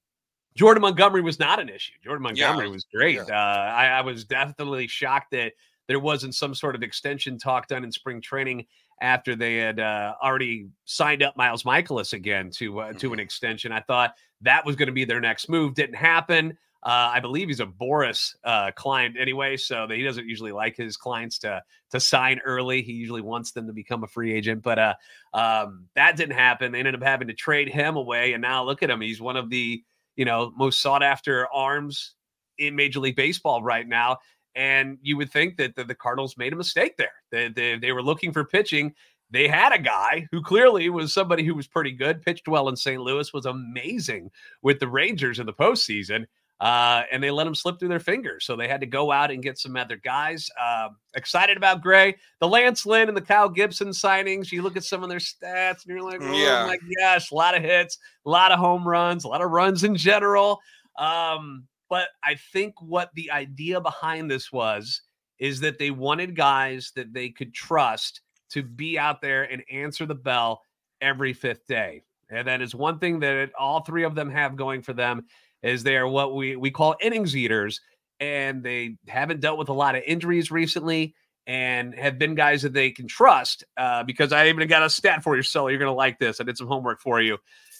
Jordan 0.55 0.81
Montgomery 0.81 1.21
was 1.21 1.37
not 1.37 1.59
an 1.59 1.69
issue. 1.69 1.93
Jordan 2.03 2.23
Montgomery 2.23 2.65
yeah. 2.65 2.71
was 2.71 2.85
great. 2.91 3.15
Yeah. 3.15 3.23
Uh, 3.29 3.71
I, 3.71 3.87
I 3.87 4.01
was 4.01 4.23
definitely 4.25 4.87
shocked 4.87 5.31
that 5.31 5.53
there 5.87 5.99
wasn't 5.99 6.33
some 6.33 6.55
sort 6.55 6.73
of 6.73 6.81
extension 6.81 7.37
talk 7.37 7.67
done 7.67 7.83
in 7.83 7.91
spring 7.91 8.19
training 8.19 8.65
after 9.01 9.35
they 9.35 9.55
had 9.55 9.79
uh, 9.79 10.13
already 10.23 10.67
signed 10.85 11.23
up 11.23 11.35
Miles 11.35 11.63
Mikolas 11.63 12.13
again 12.13 12.49
to 12.51 12.79
uh, 12.79 12.93
to 12.93 13.07
an 13.07 13.13
mm-hmm. 13.13 13.19
extension. 13.19 13.71
I 13.71 13.81
thought 13.81 14.15
that 14.41 14.65
was 14.65 14.75
going 14.75 14.87
to 14.87 14.93
be 14.93 15.05
their 15.05 15.21
next 15.21 15.49
move. 15.49 15.73
Didn't 15.73 15.95
happen. 15.95 16.57
Uh, 16.85 17.09
I 17.15 17.19
believe 17.19 17.47
he's 17.47 17.61
a 17.61 17.65
Boras 17.65 18.35
uh, 18.43 18.69
client 18.75 19.15
anyway, 19.19 19.57
so 19.57 19.87
he 19.89 20.03
doesn't 20.03 20.27
usually 20.27 20.51
like 20.51 20.77
his 20.77 20.97
clients 20.97 21.39
to 21.39 21.63
to 21.89 21.99
sign 21.99 22.39
early. 22.45 22.83
He 22.83 22.93
usually 22.93 23.21
wants 23.21 23.51
them 23.51 23.65
to 23.65 23.73
become 23.73 24.03
a 24.03 24.07
free 24.07 24.31
agent, 24.31 24.61
but 24.61 24.77
uh, 24.77 24.93
um, 25.33 25.87
that 25.95 26.15
didn't 26.15 26.35
happen. 26.35 26.71
They 26.71 26.79
ended 26.79 26.93
up 26.93 27.01
having 27.01 27.27
to 27.27 27.33
trade 27.33 27.69
him 27.69 27.95
away, 27.95 28.33
and 28.33 28.41
now 28.41 28.63
look 28.63 28.83
at 28.83 28.91
him. 28.91 29.01
He's 29.01 29.19
one 29.19 29.35
of 29.35 29.49
the 29.49 29.83
you 30.15 30.25
know 30.25 30.53
most 30.55 30.79
sought 30.79 31.01
after 31.01 31.51
arms 31.51 32.13
in 32.59 32.75
Major 32.75 32.99
League 32.99 33.15
Baseball 33.15 33.63
right 33.63 33.87
now. 33.87 34.19
And 34.55 34.97
you 35.01 35.17
would 35.17 35.31
think 35.31 35.57
that 35.57 35.75
the, 35.75 35.83
the 35.83 35.95
Cardinals 35.95 36.37
made 36.37 36.53
a 36.53 36.55
mistake 36.55 36.95
there. 36.97 37.13
They, 37.31 37.49
they, 37.49 37.77
they 37.77 37.91
were 37.91 38.03
looking 38.03 38.31
for 38.31 38.45
pitching. 38.45 38.93
They 39.31 39.47
had 39.47 39.73
a 39.73 39.79
guy 39.79 40.27
who 40.31 40.41
clearly 40.41 40.89
was 40.89 41.13
somebody 41.13 41.43
who 41.43 41.55
was 41.55 41.67
pretty 41.67 41.91
good, 41.91 42.21
pitched 42.21 42.47
well 42.47 42.69
in 42.69 42.75
St. 42.75 43.01
Louis, 43.01 43.33
was 43.33 43.45
amazing 43.45 44.31
with 44.61 44.79
the 44.79 44.87
Rangers 44.87 45.39
in 45.39 45.45
the 45.45 45.53
postseason. 45.53 46.25
Uh, 46.61 47.03
and 47.11 47.21
they 47.21 47.31
let 47.31 47.45
him 47.45 47.53
slip 47.53 47.77
through 47.77 47.89
their 47.89 47.99
fingers. 47.99 48.45
So 48.45 48.55
they 48.55 48.69
had 48.69 48.79
to 48.79 48.87
go 48.87 49.11
out 49.11 49.29
and 49.29 49.43
get 49.43 49.57
some 49.57 49.75
other 49.75 49.97
guys. 49.97 50.49
Uh, 50.59 50.89
excited 51.13 51.57
about 51.57 51.81
Gray, 51.81 52.15
the 52.39 52.47
Lance 52.47 52.85
Lynn 52.85 53.09
and 53.09 53.17
the 53.17 53.21
Kyle 53.21 53.49
Gibson 53.49 53.89
signings. 53.89 54.51
You 54.51 54.61
look 54.61 54.77
at 54.77 54.85
some 54.85 55.03
of 55.03 55.09
their 55.09 55.19
stats 55.19 55.83
and 55.83 55.87
you're 55.87 56.01
like, 56.01 56.21
oh 56.21 56.33
yeah. 56.33 56.65
my 56.65 56.77
gosh, 57.01 57.31
a 57.31 57.35
lot 57.35 57.57
of 57.57 57.61
hits, 57.61 57.97
a 58.25 58.29
lot 58.29 58.53
of 58.53 58.59
home 58.59 58.87
runs, 58.87 59.25
a 59.25 59.27
lot 59.27 59.41
of 59.41 59.51
runs 59.51 59.83
in 59.83 59.97
general. 59.97 60.61
Um, 60.97 61.67
but 61.89 62.09
I 62.23 62.35
think 62.35 62.75
what 62.81 63.11
the 63.13 63.31
idea 63.31 63.81
behind 63.81 64.29
this 64.29 64.51
was 64.51 65.01
is 65.39 65.59
that 65.61 65.79
they 65.79 65.91
wanted 65.91 66.35
guys 66.35 66.91
that 66.95 67.13
they 67.13 67.29
could 67.29 67.53
trust 67.53 68.21
to 68.51 68.63
be 68.63 68.97
out 68.97 69.21
there 69.21 69.43
and 69.43 69.63
answer 69.71 70.05
the 70.05 70.15
bell 70.15 70.61
every 71.01 71.33
fifth 71.33 71.65
day. 71.67 72.03
And 72.29 72.47
that 72.47 72.61
is 72.61 72.73
one 72.73 72.99
thing 72.99 73.19
that 73.19 73.51
all 73.59 73.81
three 73.81 74.03
of 74.03 74.15
them 74.15 74.29
have 74.29 74.55
going 74.55 74.81
for 74.81 74.93
them 74.93 75.25
is 75.61 75.83
they 75.83 75.97
are 75.97 76.07
what 76.07 76.35
we 76.35 76.55
we 76.55 76.71
call 76.71 76.95
innings 77.01 77.35
eaters 77.35 77.81
and 78.19 78.63
they 78.63 78.97
haven't 79.07 79.41
dealt 79.41 79.57
with 79.57 79.69
a 79.69 79.73
lot 79.73 79.95
of 79.95 80.03
injuries 80.05 80.51
recently 80.51 81.13
and 81.47 81.93
have 81.95 82.17
been 82.17 82.33
guys 82.33 82.63
that 82.63 82.73
they 82.73 82.91
can 82.91 83.07
trust. 83.07 83.63
Uh, 83.77 84.03
because 84.03 84.31
I 84.31 84.47
even 84.47 84.67
got 84.67 84.83
a 84.83 84.89
stat 84.89 85.23
for 85.23 85.35
you, 85.35 85.43
so 85.43 85.67
you're 85.67 85.79
going 85.79 85.91
to 85.91 85.95
like 85.95 86.17
this. 86.17 86.41
I 86.41 86.43
did 86.43 86.57
some 86.57 86.67
homework 86.67 87.01
for 87.01 87.21
you. 87.21 87.37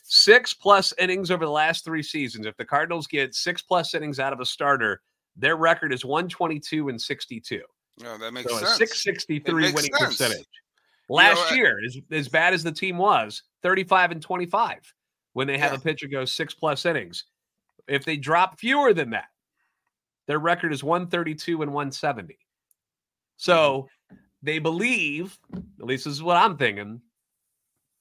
Six 0.08 0.54
plus 0.54 0.94
innings 1.00 1.32
over 1.32 1.46
the 1.46 1.52
last 1.52 1.84
three 1.84 2.04
seasons. 2.04 2.46
If 2.46 2.56
the 2.58 2.65
Cardinals 2.65 3.08
get 3.08 3.34
six 3.34 3.63
plus 3.63 3.96
innings 3.96 4.20
out 4.20 4.34
of 4.34 4.39
a 4.39 4.46
starter, 4.46 5.02
their 5.36 5.56
record 5.56 5.91
is 5.91 6.06
122 6.06 6.89
and 6.89 7.02
62. 7.02 7.62
Yeah, 7.98 8.18
that 8.20 8.32
makes 8.32 8.52
so 8.52 8.58
sense. 8.58 8.78
663 8.78 9.54
winning 9.54 9.74
sense. 9.74 9.94
percentage. 9.98 10.46
Last 11.10 11.50
you 11.50 11.58
know, 11.58 11.63
year, 11.63 11.80
as, 11.84 11.98
as 12.12 12.28
bad 12.30 12.54
as 12.54 12.62
the 12.62 12.72
team 12.72 13.00
was, 13.00 13.41
35 13.63 14.12
and 14.12 14.22
25 14.22 14.94
when 15.34 15.48
they 15.48 15.58
have 15.58 15.72
yeah. 15.72 15.78
a 15.78 15.82
pitcher 15.82 16.08
go 16.08 16.24
six 16.24 16.54
plus 16.54 16.86
innings. 16.86 17.26
If 17.88 18.06
they 18.06 18.15
drop 18.15 18.60
fewer 18.60 18.94
than 18.94 19.10
that, 19.12 19.26
their 20.28 20.39
record 20.39 20.72
is 20.72 20.84
132 20.84 21.63
and 21.63 21.74
170. 21.74 22.38
So 23.38 23.88
mm-hmm. 24.12 24.15
they 24.44 24.60
believe, 24.60 25.38
at 25.54 25.86
least 25.86 26.06
this 26.06 26.13
is 26.13 26.24
what 26.24 26.38
I'm 26.38 26.58
thinking, 26.58 27.02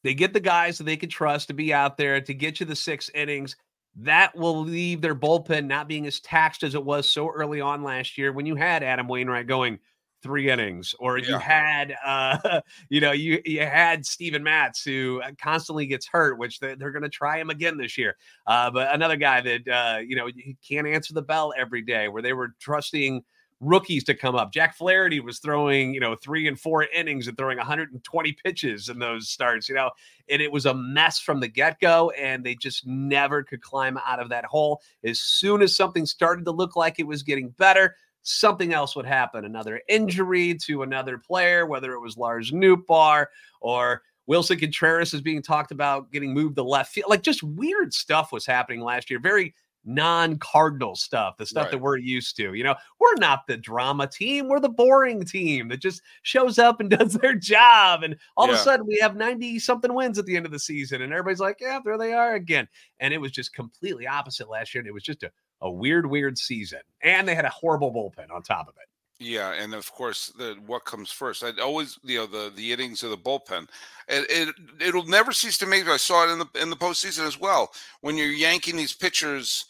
they 0.04 0.14
get 0.14 0.32
the 0.32 0.40
guys 0.40 0.78
that 0.78 0.84
they 0.84 0.98
can 0.98 1.08
trust 1.08 1.48
to 1.48 1.54
be 1.54 1.74
out 1.74 1.96
there 1.96 2.20
to 2.20 2.34
get 2.34 2.60
you 2.60 2.66
the 2.66 2.76
six 2.76 3.10
innings. 3.14 3.56
That 3.96 4.36
will 4.36 4.60
leave 4.60 5.00
their 5.00 5.14
bullpen 5.14 5.66
not 5.66 5.88
being 5.88 6.06
as 6.06 6.20
taxed 6.20 6.62
as 6.62 6.74
it 6.74 6.84
was 6.84 7.08
so 7.08 7.30
early 7.30 7.60
on 7.60 7.82
last 7.82 8.18
year 8.18 8.32
when 8.32 8.44
you 8.44 8.54
had 8.54 8.82
Adam 8.82 9.08
Wainwright 9.08 9.46
going 9.46 9.78
three 10.22 10.50
innings, 10.50 10.94
or 10.98 11.18
yeah. 11.18 11.28
you 11.28 11.38
had, 11.38 11.94
uh, 12.04 12.60
you 12.88 13.00
know, 13.00 13.12
you 13.12 13.40
you 13.44 13.60
had 13.60 14.04
Steven 14.04 14.42
Matz 14.42 14.82
who 14.82 15.22
constantly 15.40 15.86
gets 15.86 16.06
hurt, 16.06 16.38
which 16.38 16.60
they, 16.60 16.72
are 16.72 16.90
going 16.90 17.02
to 17.02 17.08
try 17.08 17.38
him 17.38 17.50
again 17.50 17.78
this 17.78 17.96
year. 17.96 18.16
Uh, 18.46 18.70
but 18.70 18.92
another 18.92 19.16
guy 19.16 19.40
that 19.40 19.68
uh, 19.68 19.98
you 19.98 20.16
know 20.16 20.26
he 20.26 20.56
can't 20.66 20.86
answer 20.86 21.14
the 21.14 21.22
bell 21.22 21.54
every 21.56 21.82
day, 21.82 22.08
where 22.08 22.22
they 22.22 22.32
were 22.32 22.48
trusting 22.60 23.22
rookies 23.64 24.04
to 24.04 24.14
come 24.14 24.34
up. 24.34 24.52
Jack 24.52 24.76
Flaherty 24.76 25.20
was 25.20 25.38
throwing, 25.38 25.94
you 25.94 26.00
know, 26.00 26.14
three 26.14 26.46
and 26.46 26.58
four 26.58 26.84
innings 26.84 27.28
and 27.28 27.36
throwing 27.36 27.58
120 27.58 28.32
pitches 28.44 28.88
in 28.88 28.98
those 28.98 29.28
starts, 29.28 29.68
you 29.68 29.74
know, 29.74 29.90
and 30.28 30.42
it 30.42 30.52
was 30.52 30.66
a 30.66 30.74
mess 30.74 31.18
from 31.18 31.40
the 31.40 31.48
get 31.48 31.80
go. 31.80 32.10
And 32.10 32.44
they 32.44 32.54
just 32.54 32.86
never 32.86 33.42
could 33.42 33.62
climb 33.62 33.98
out 34.06 34.20
of 34.20 34.28
that 34.28 34.44
hole. 34.44 34.82
As 35.04 35.20
soon 35.20 35.62
as 35.62 35.76
something 35.76 36.06
started 36.06 36.44
to 36.44 36.52
look 36.52 36.76
like 36.76 36.98
it 36.98 37.06
was 37.06 37.22
getting 37.22 37.50
better, 37.50 37.96
something 38.22 38.72
else 38.72 38.96
would 38.96 39.06
happen 39.06 39.44
another 39.44 39.80
injury 39.88 40.54
to 40.54 40.82
another 40.82 41.18
player, 41.18 41.66
whether 41.66 41.92
it 41.92 42.00
was 42.00 42.16
Lars 42.16 42.52
Nootbaar 42.52 43.26
or 43.60 44.02
Willson 44.26 44.58
Contreras 44.58 45.12
is 45.12 45.20
being 45.20 45.42
talked 45.42 45.70
about 45.70 46.10
getting 46.10 46.32
moved 46.32 46.56
to 46.56 46.62
left 46.62 46.92
field. 46.92 47.10
Like 47.10 47.22
just 47.22 47.42
weird 47.42 47.92
stuff 47.92 48.32
was 48.32 48.46
happening 48.46 48.80
last 48.80 49.10
year. 49.10 49.20
Very 49.20 49.54
non-cardinal 49.84 50.96
stuff, 50.96 51.36
the 51.36 51.46
stuff 51.46 51.64
right. 51.64 51.70
that 51.72 51.78
we're 51.78 51.96
used 51.96 52.36
to. 52.36 52.54
You 52.54 52.64
know, 52.64 52.74
we're 52.98 53.14
not 53.16 53.46
the 53.46 53.56
drama 53.56 54.06
team, 54.06 54.48
we're 54.48 54.60
the 54.60 54.68
boring 54.68 55.24
team 55.24 55.68
that 55.68 55.80
just 55.80 56.02
shows 56.22 56.58
up 56.58 56.80
and 56.80 56.90
does 56.98 57.14
their 57.14 57.34
job. 57.34 58.02
And 58.02 58.16
all 58.36 58.46
yeah. 58.46 58.54
of 58.54 58.60
a 58.60 58.62
sudden 58.62 58.86
we 58.86 58.98
have 59.00 59.16
90 59.16 59.58
something 59.58 59.92
wins 59.92 60.18
at 60.18 60.26
the 60.26 60.36
end 60.36 60.46
of 60.46 60.52
the 60.52 60.58
season. 60.58 61.02
And 61.02 61.12
everybody's 61.12 61.40
like, 61.40 61.58
yeah, 61.60 61.80
there 61.84 61.98
they 61.98 62.12
are 62.12 62.34
again. 62.34 62.68
And 63.00 63.12
it 63.12 63.18
was 63.18 63.32
just 63.32 63.52
completely 63.52 64.06
opposite 64.06 64.48
last 64.48 64.74
year. 64.74 64.80
And 64.80 64.88
it 64.88 64.94
was 64.94 65.02
just 65.02 65.22
a, 65.22 65.30
a 65.60 65.70
weird, 65.70 66.06
weird 66.06 66.38
season. 66.38 66.80
And 67.02 67.26
they 67.26 67.34
had 67.34 67.44
a 67.44 67.50
horrible 67.50 67.92
bullpen 67.92 68.30
on 68.30 68.42
top 68.42 68.68
of 68.68 68.74
it. 68.80 68.88
Yeah, 69.20 69.52
and 69.52 69.74
of 69.74 69.90
course, 69.92 70.32
the 70.36 70.56
what 70.66 70.84
comes 70.84 71.10
first. 71.10 71.44
I 71.44 71.52
always, 71.62 71.98
you 72.02 72.18
know, 72.18 72.26
the 72.26 72.52
the 72.54 72.72
innings 72.72 73.02
of 73.02 73.10
the 73.10 73.16
bullpen. 73.16 73.68
It, 74.08 74.26
it 74.28 74.54
it'll 74.80 75.06
never 75.06 75.32
cease 75.32 75.56
to 75.58 75.66
make. 75.66 75.86
I 75.86 75.96
saw 75.98 76.28
it 76.28 76.32
in 76.32 76.38
the 76.40 76.48
in 76.60 76.70
the 76.70 76.76
postseason 76.76 77.26
as 77.26 77.38
well. 77.38 77.72
When 78.00 78.16
you're 78.16 78.26
yanking 78.26 78.76
these 78.76 78.92
pitchers, 78.92 79.66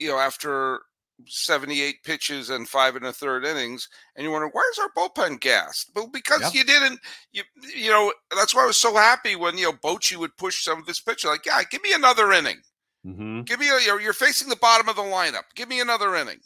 you 0.00 0.08
know, 0.08 0.18
after 0.18 0.80
78 1.26 2.02
pitches 2.04 2.50
and 2.50 2.68
five 2.68 2.96
and 2.96 3.06
a 3.06 3.12
third 3.12 3.44
innings, 3.44 3.88
and 4.16 4.24
you 4.24 4.32
wonder 4.32 4.48
why 4.48 4.68
is 4.72 4.80
our 4.80 4.90
bullpen 4.96 5.40
gassed? 5.40 5.90
Well, 5.94 6.08
because 6.08 6.52
you 6.52 6.64
didn't, 6.64 7.00
you 7.32 7.42
you 7.74 7.90
know, 7.90 8.12
that's 8.36 8.54
why 8.54 8.64
I 8.64 8.66
was 8.66 8.76
so 8.76 8.94
happy 8.94 9.36
when 9.36 9.56
you 9.56 9.66
know 9.66 9.72
Bochy 9.72 10.16
would 10.16 10.36
push 10.36 10.64
some 10.64 10.80
of 10.80 10.86
this 10.86 11.00
pitcher. 11.00 11.28
Like, 11.28 11.46
yeah, 11.46 11.62
give 11.70 11.82
me 11.82 11.92
another 11.92 12.32
inning. 12.32 12.62
Mm-hmm. 13.06 13.42
Give 13.42 13.60
me 13.60 13.68
a, 13.68 13.78
you're, 13.84 14.00
you're 14.00 14.12
facing 14.12 14.48
the 14.48 14.56
bottom 14.56 14.88
of 14.88 14.96
the 14.96 15.02
lineup. 15.02 15.44
Give 15.54 15.68
me 15.68 15.80
another 15.80 16.14
inning. 16.16 16.40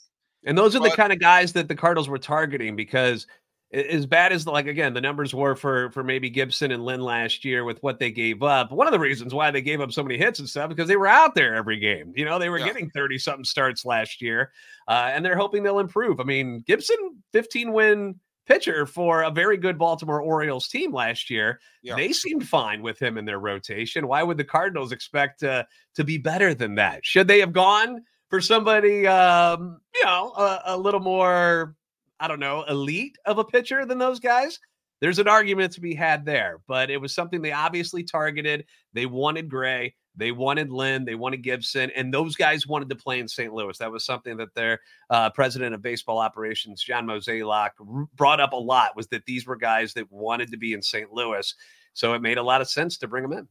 And 0.44 0.56
those 0.56 0.74
are 0.74 0.80
but, 0.80 0.90
the 0.90 0.96
kind 0.96 1.12
of 1.12 1.20
guys 1.20 1.52
that 1.52 1.68
the 1.68 1.74
Cardinals 1.74 2.08
were 2.08 2.18
targeting 2.18 2.76
because 2.76 3.26
as 3.72 4.04
bad 4.04 4.32
as 4.32 4.46
like 4.46 4.66
again 4.66 4.92
the 4.92 5.00
numbers 5.00 5.34
were 5.34 5.54
for 5.56 5.90
for 5.92 6.04
maybe 6.04 6.28
Gibson 6.28 6.70
and 6.72 6.84
Lynn 6.84 7.00
last 7.00 7.44
year 7.44 7.64
with 7.64 7.82
what 7.82 7.98
they 7.98 8.10
gave 8.10 8.42
up. 8.42 8.70
One 8.70 8.86
of 8.86 8.92
the 8.92 8.98
reasons 8.98 9.32
why 9.32 9.50
they 9.50 9.62
gave 9.62 9.80
up 9.80 9.92
so 9.92 10.02
many 10.02 10.18
hits 10.18 10.38
and 10.38 10.48
stuff 10.48 10.68
because 10.68 10.88
they 10.88 10.96
were 10.96 11.06
out 11.06 11.34
there 11.34 11.54
every 11.54 11.78
game. 11.78 12.12
You 12.14 12.24
know, 12.24 12.38
they 12.38 12.50
were 12.50 12.58
yeah. 12.58 12.66
getting 12.66 12.90
30 12.90 13.18
something 13.18 13.44
starts 13.44 13.84
last 13.84 14.20
year. 14.20 14.52
Uh, 14.88 15.10
and 15.12 15.24
they're 15.24 15.36
hoping 15.36 15.62
they'll 15.62 15.78
improve. 15.78 16.20
I 16.20 16.24
mean, 16.24 16.62
Gibson 16.66 16.96
15 17.32 17.72
win 17.72 18.20
pitcher 18.46 18.84
for 18.86 19.22
a 19.22 19.30
very 19.30 19.56
good 19.56 19.78
Baltimore 19.78 20.20
Orioles 20.20 20.68
team 20.68 20.92
last 20.92 21.30
year. 21.30 21.60
Yeah. 21.82 21.96
They 21.96 22.12
seemed 22.12 22.46
fine 22.46 22.82
with 22.82 23.00
him 23.00 23.16
in 23.16 23.24
their 23.24 23.38
rotation. 23.38 24.06
Why 24.06 24.22
would 24.22 24.36
the 24.36 24.44
Cardinals 24.44 24.92
expect 24.92 25.42
uh, 25.42 25.64
to 25.94 26.04
be 26.04 26.18
better 26.18 26.52
than 26.52 26.74
that? 26.74 27.06
Should 27.06 27.28
they 27.28 27.40
have 27.40 27.52
gone 27.52 28.02
for 28.32 28.40
somebody, 28.40 29.06
um, 29.06 29.78
you 29.94 30.02
know, 30.06 30.32
a, 30.38 30.62
a 30.68 30.76
little 30.78 31.00
more, 31.00 31.76
I 32.18 32.28
don't 32.28 32.40
know, 32.40 32.62
elite 32.62 33.18
of 33.26 33.36
a 33.36 33.44
pitcher 33.44 33.84
than 33.84 33.98
those 33.98 34.20
guys. 34.20 34.58
There's 35.02 35.18
an 35.18 35.28
argument 35.28 35.74
to 35.74 35.82
be 35.82 35.94
had 35.94 36.24
there, 36.24 36.60
but 36.66 36.88
it 36.88 36.96
was 36.96 37.14
something 37.14 37.42
they 37.42 37.52
obviously 37.52 38.02
targeted. 38.02 38.64
They 38.94 39.04
wanted 39.04 39.50
Gray, 39.50 39.94
they 40.16 40.32
wanted 40.32 40.70
Lynn, 40.70 41.04
they 41.04 41.14
wanted 41.14 41.42
Gibson, 41.42 41.90
and 41.94 42.14
those 42.14 42.34
guys 42.34 42.66
wanted 42.66 42.88
to 42.88 42.96
play 42.96 43.20
in 43.20 43.28
St. 43.28 43.52
Louis. 43.52 43.76
That 43.76 43.92
was 43.92 44.06
something 44.06 44.38
that 44.38 44.54
their 44.54 44.80
uh, 45.10 45.28
president 45.28 45.74
of 45.74 45.82
baseball 45.82 46.18
operations, 46.18 46.82
John 46.82 47.04
Mozeliak, 47.04 47.72
brought 48.14 48.40
up 48.40 48.54
a 48.54 48.56
lot. 48.56 48.96
Was 48.96 49.08
that 49.08 49.26
these 49.26 49.46
were 49.46 49.56
guys 49.56 49.92
that 49.92 50.10
wanted 50.10 50.50
to 50.52 50.56
be 50.56 50.72
in 50.72 50.80
St. 50.80 51.12
Louis, 51.12 51.54
so 51.92 52.14
it 52.14 52.22
made 52.22 52.38
a 52.38 52.42
lot 52.42 52.62
of 52.62 52.70
sense 52.70 52.96
to 52.96 53.08
bring 53.08 53.28
them 53.28 53.34
in. 53.34 53.48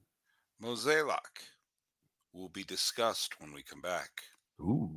Mozeliak 0.60 1.46
will 2.34 2.50
be 2.50 2.64
discussed 2.64 3.40
when 3.40 3.54
we 3.54 3.62
come 3.62 3.82
back. 3.82 4.10
Ooh. 4.62 4.90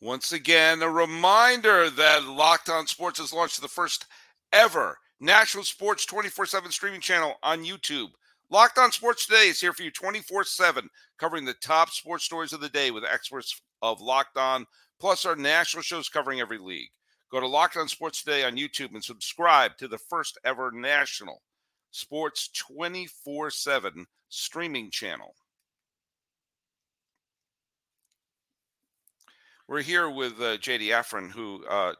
Once 0.00 0.32
again, 0.32 0.82
a 0.82 0.88
reminder 0.88 1.88
that 1.88 2.24
Locked 2.24 2.68
On 2.68 2.86
Sports 2.86 3.20
has 3.20 3.32
launched 3.32 3.62
the 3.62 3.68
first 3.68 4.06
ever 4.52 4.98
national 5.20 5.64
sports 5.64 6.04
24 6.04 6.46
7 6.46 6.70
streaming 6.70 7.00
channel 7.00 7.34
on 7.42 7.64
YouTube. 7.64 8.08
Locked 8.50 8.78
On 8.78 8.92
Sports 8.92 9.26
Today 9.26 9.48
is 9.48 9.60
here 9.60 9.72
for 9.72 9.84
you 9.84 9.90
24 9.90 10.44
7, 10.44 10.88
covering 11.18 11.44
the 11.44 11.54
top 11.54 11.90
sports 11.90 12.24
stories 12.24 12.52
of 12.52 12.60
the 12.60 12.68
day 12.68 12.90
with 12.90 13.04
experts 13.04 13.62
of 13.80 14.00
Locked 14.00 14.36
On, 14.36 14.66
plus 15.00 15.24
our 15.24 15.36
national 15.36 15.82
shows 15.82 16.08
covering 16.08 16.40
every 16.40 16.58
league. 16.58 16.90
Go 17.30 17.40
to 17.40 17.46
Locked 17.46 17.78
On 17.78 17.88
Sports 17.88 18.22
Today 18.22 18.44
on 18.44 18.56
YouTube 18.56 18.92
and 18.92 19.02
subscribe 19.02 19.78
to 19.78 19.88
the 19.88 19.98
first 19.98 20.36
ever 20.44 20.70
national 20.72 21.40
sports 21.92 22.48
24 22.48 23.50
7 23.50 24.04
streaming 24.32 24.90
channel. 24.90 25.34
We're 29.68 29.82
here 29.82 30.10
with 30.10 30.40
uh, 30.40 30.56
JD 30.56 30.88
Hafron, 30.88 31.30
who, 31.30 31.64
uh, 31.66 31.92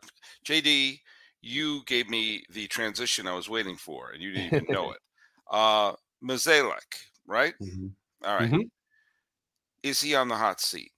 JD, 0.47 0.99
you 1.43 1.83
gave 1.87 2.09
me 2.09 2.43
the 2.51 2.67
transition 2.69 3.29
I 3.29 3.35
was 3.35 3.49
waiting 3.49 3.77
for, 3.77 4.11
and 4.11 4.23
you 4.23 4.33
didn't 4.33 4.63
even 4.63 4.75
know 4.75 4.91
it. 4.91 4.99
Uh, 5.51 5.93
Mozeliak, 6.25 6.97
right? 7.27 7.53
Mm-hmm. 7.61 7.89
All 8.25 8.37
right. 8.37 8.51
Mm-hmm. 8.51 8.63
Is 9.83 10.01
he 10.01 10.15
on 10.15 10.29
the 10.29 10.35
hot 10.35 10.63
seat? 10.63 10.93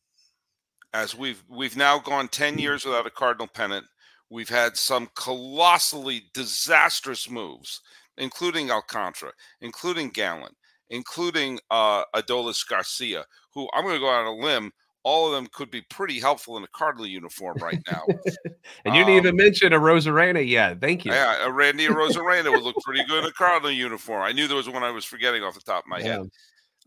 As 0.93 1.17
we've 1.17 1.43
we've 1.49 1.77
now 1.77 1.99
gone 1.99 2.29
10 2.29 2.53
mm-hmm. 2.53 2.61
years 2.61 2.85
without 2.85 3.07
a 3.07 3.11
Cardinal 3.11 3.49
pennant. 3.49 3.85
We've 4.31 4.49
had 4.49 4.77
some 4.77 5.09
colossally 5.17 6.27
disastrous 6.35 7.29
moves, 7.29 7.81
including 8.17 8.71
Alcantara, 8.71 9.33
including 9.61 10.11
Gallen, 10.11 10.53
including 10.95 11.59
uh, 11.71 12.05
Adolis 12.15 12.67
Garcia, 12.67 13.25
who 13.53 13.69
I'm 13.75 13.83
going 13.83 13.97
to 13.97 14.01
go 14.01 14.09
out 14.09 14.27
on 14.27 14.39
a 14.39 14.45
limb. 14.45 14.71
All 15.03 15.27
of 15.27 15.33
them 15.33 15.49
could 15.53 15.71
be 15.71 15.83
pretty 15.83 16.19
helpful 16.19 16.57
in 16.57 16.65
a 16.65 16.69
Cardinal 16.69 17.07
uniform 17.07 17.59
right 17.61 17.83
now. 17.91 18.05
and 18.87 18.95
you 18.95 19.05
didn't 19.05 19.19
even 19.19 19.37
mention 19.37 19.75
a 19.75 19.79
Arozarena 19.79 20.49
yet. 20.49 20.81
Thank 20.81 21.05
you. 21.05 21.13
Yeah, 21.13 21.45
a 21.45 21.53
Randy 21.53 21.89
Arozarena 21.89 22.51
would 22.51 22.63
look 22.63 22.77
pretty 22.83 23.05
good 23.05 23.25
in 23.25 23.29
a 23.29 23.33
Cardinal 23.39 23.73
uniform. 23.73 24.23
I 24.23 24.33
knew 24.33 24.47
there 24.47 24.57
was 24.57 24.69
one 24.69 24.83
I 24.83 24.91
was 24.93 25.05
forgetting 25.05 25.43
off 25.43 25.55
the 25.55 25.61
top 25.61 25.85
of 25.85 25.89
my 25.89 26.01
head. 26.01 26.31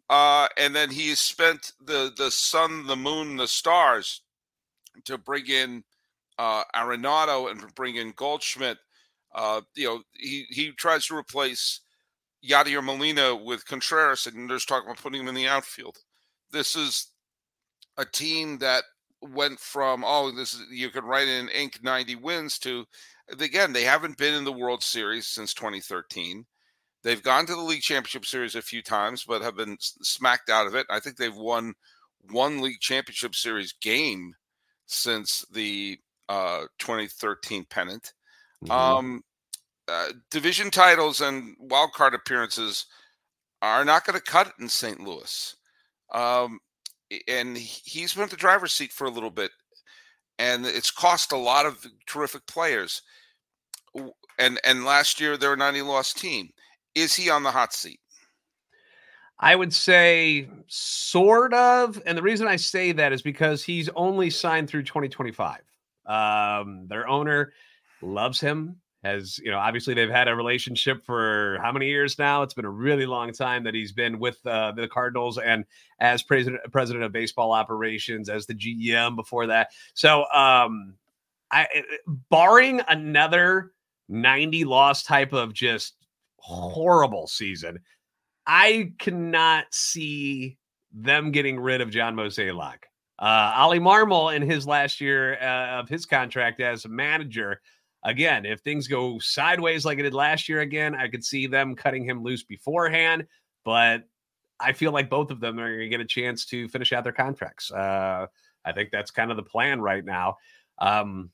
Uh, 0.09 0.47
and 0.57 0.75
then 0.75 0.89
he 0.89 1.13
spent 1.15 1.73
the 1.83 2.13
the 2.17 2.31
sun, 2.31 2.87
the 2.87 2.95
moon, 2.95 3.35
the 3.35 3.47
stars 3.47 4.21
to 5.03 5.17
bring 5.17 5.45
in 5.47 5.83
uh, 6.39 6.63
Arenado 6.75 7.51
and 7.51 7.75
bring 7.75 7.97
in 7.97 8.13
Goldschmidt. 8.15 8.77
Uh, 9.35 9.61
you 9.75 9.85
know, 9.85 10.01
he 10.13 10.45
he 10.49 10.71
tries 10.71 11.05
to 11.07 11.15
replace 11.15 11.81
Yadier 12.43 12.83
Molina 12.83 13.35
with 13.35 13.65
Contreras, 13.65 14.27
and 14.27 14.49
there's 14.49 14.65
talk 14.65 14.83
about 14.83 14.97
putting 14.97 15.21
him 15.21 15.27
in 15.27 15.35
the 15.35 15.47
outfield. 15.47 15.97
This 16.51 16.75
is 16.75 17.11
a 17.97 18.05
team 18.05 18.59
that 18.59 18.83
went 19.21 19.59
from 19.59 20.03
oh, 20.05 20.31
this 20.31 20.53
is 20.53 20.61
you 20.71 20.89
could 20.89 21.03
write 21.03 21.27
in 21.27 21.49
ink 21.49 21.79
90 21.81 22.15
wins 22.17 22.59
to 22.59 22.85
again 23.39 23.73
they 23.73 23.83
haven't 23.83 24.17
been 24.17 24.35
in 24.35 24.43
the 24.43 24.51
World 24.51 24.83
Series 24.83 25.27
since 25.27 25.53
2013. 25.53 26.45
They've 27.03 27.23
gone 27.23 27.45
to 27.45 27.55
the 27.55 27.61
League 27.61 27.81
Championship 27.81 28.25
Series 28.25 28.55
a 28.55 28.61
few 28.61 28.81
times, 28.81 29.23
but 29.23 29.41
have 29.41 29.55
been 29.55 29.77
smacked 29.79 30.49
out 30.49 30.67
of 30.67 30.75
it. 30.75 30.85
I 30.89 30.99
think 30.99 31.15
they've 31.15 31.35
won 31.35 31.73
one 32.31 32.59
League 32.61 32.79
Championship 32.79 33.35
Series 33.35 33.73
game 33.73 34.33
since 34.87 35.45
the 35.51 35.99
uh, 36.27 36.63
2013 36.79 37.65
pennant. 37.69 38.13
Mm-hmm. 38.63 38.71
Um, 38.71 39.23
uh, 39.87 40.09
division 40.31 40.69
titles 40.69 41.21
and 41.21 41.55
wild 41.59 41.93
card 41.93 42.13
appearances 42.13 42.85
are 43.61 43.85
not 43.85 44.05
going 44.05 44.17
to 44.17 44.23
cut 44.23 44.47
it 44.47 44.53
in 44.59 44.69
St. 44.69 44.99
Louis. 44.99 45.55
Um, 46.13 46.59
and 47.27 47.57
he's 47.57 48.13
been 48.13 48.23
at 48.23 48.29
the 48.29 48.35
driver's 48.37 48.73
seat 48.73 48.91
for 48.91 49.07
a 49.07 49.11
little 49.11 49.31
bit, 49.31 49.51
and 50.37 50.65
it's 50.65 50.91
cost 50.91 51.31
a 51.31 51.37
lot 51.37 51.65
of 51.65 51.85
terrific 52.05 52.45
players. 52.47 53.01
And 54.37 54.59
and 54.63 54.85
last 54.85 55.19
year 55.19 55.37
they 55.37 55.47
were 55.47 55.57
90 55.57 55.81
lost 55.83 56.17
team. 56.17 56.49
Is 56.93 57.15
he 57.15 57.29
on 57.29 57.43
the 57.43 57.51
hot 57.51 57.73
seat? 57.73 57.99
I 59.39 59.55
would 59.55 59.73
say 59.73 60.49
sort 60.67 61.53
of. 61.53 62.01
And 62.05 62.17
the 62.17 62.23
reason 62.23 62.47
I 62.47 62.55
say 62.55 62.91
that 62.93 63.13
is 63.13 63.21
because 63.21 63.63
he's 63.63 63.89
only 63.89 64.29
signed 64.29 64.69
through 64.69 64.83
2025. 64.83 65.61
Um, 66.05 66.87
their 66.87 67.07
owner 67.07 67.53
loves 68.01 68.39
him. 68.39 68.81
Has 69.03 69.39
you 69.39 69.51
know, 69.51 69.59
obviously 69.59 69.93
they've 69.93 70.09
had 70.09 70.27
a 70.27 70.35
relationship 70.35 71.05
for 71.05 71.59
how 71.61 71.71
many 71.71 71.87
years 71.87 72.17
now? 72.17 72.41
It's 72.41 72.53
been 72.53 72.65
a 72.65 72.69
really 72.69 73.05
long 73.05 73.31
time 73.31 73.63
that 73.63 73.73
he's 73.73 73.91
been 73.91 74.19
with 74.19 74.45
uh, 74.45 74.71
the 74.71 74.87
Cardinals 74.87 75.37
and 75.37 75.65
as 75.99 76.23
president 76.23 76.61
president 76.71 77.05
of 77.05 77.11
baseball 77.11 77.51
operations, 77.51 78.27
as 78.27 78.47
the 78.47 78.55
GM 78.55 79.15
before 79.15 79.47
that. 79.47 79.69
So, 79.93 80.25
um, 80.33 80.95
I 81.51 81.67
barring 82.29 82.81
another 82.87 83.71
90 84.09 84.65
loss 84.65 85.03
type 85.03 85.33
of 85.33 85.53
just 85.53 85.95
horrible 86.37 87.27
season, 87.27 87.79
I 88.45 88.93
cannot 88.97 89.65
see 89.71 90.57
them 90.93 91.31
getting 91.31 91.59
rid 91.59 91.81
of 91.81 91.89
John 91.89 92.15
Mozeliak. 92.15 92.83
Uh, 93.19 93.53
Oli 93.57 93.79
Marmol 93.79 94.35
in 94.35 94.41
his 94.41 94.67
last 94.67 95.01
year 95.01 95.37
uh, 95.41 95.79
of 95.79 95.89
his 95.89 96.05
contract 96.05 96.61
as 96.61 96.85
a 96.85 96.89
manager. 96.89 97.61
Again, 98.03 98.45
if 98.45 98.61
things 98.61 98.87
go 98.87 99.19
sideways 99.19 99.85
like 99.85 99.99
it 99.99 100.03
did 100.03 100.13
last 100.13 100.47
year 100.47 100.61
again, 100.61 100.95
I 100.95 101.07
could 101.07 101.23
see 101.23 101.47
them 101.47 101.75
cutting 101.75 102.05
him 102.05 102.23
loose 102.23 102.43
beforehand. 102.43 103.25
But 103.65 104.03
I 104.59 104.73
feel 104.73 104.91
like 104.91 105.09
both 105.09 105.31
of 105.31 105.39
them 105.39 105.59
are 105.59 105.69
going 105.69 105.79
to 105.79 105.89
get 105.89 105.99
a 106.01 106.05
chance 106.05 106.45
to 106.47 106.67
finish 106.69 106.93
out 106.93 107.03
their 107.03 107.13
contracts. 107.13 107.71
Uh, 107.71 108.27
I 108.65 108.71
think 108.71 108.89
that's 108.91 109.11
kind 109.11 109.31
of 109.31 109.37
the 109.37 109.43
plan 109.43 109.81
right 109.81 110.03
now. 110.03 110.37
Um, 110.79 111.31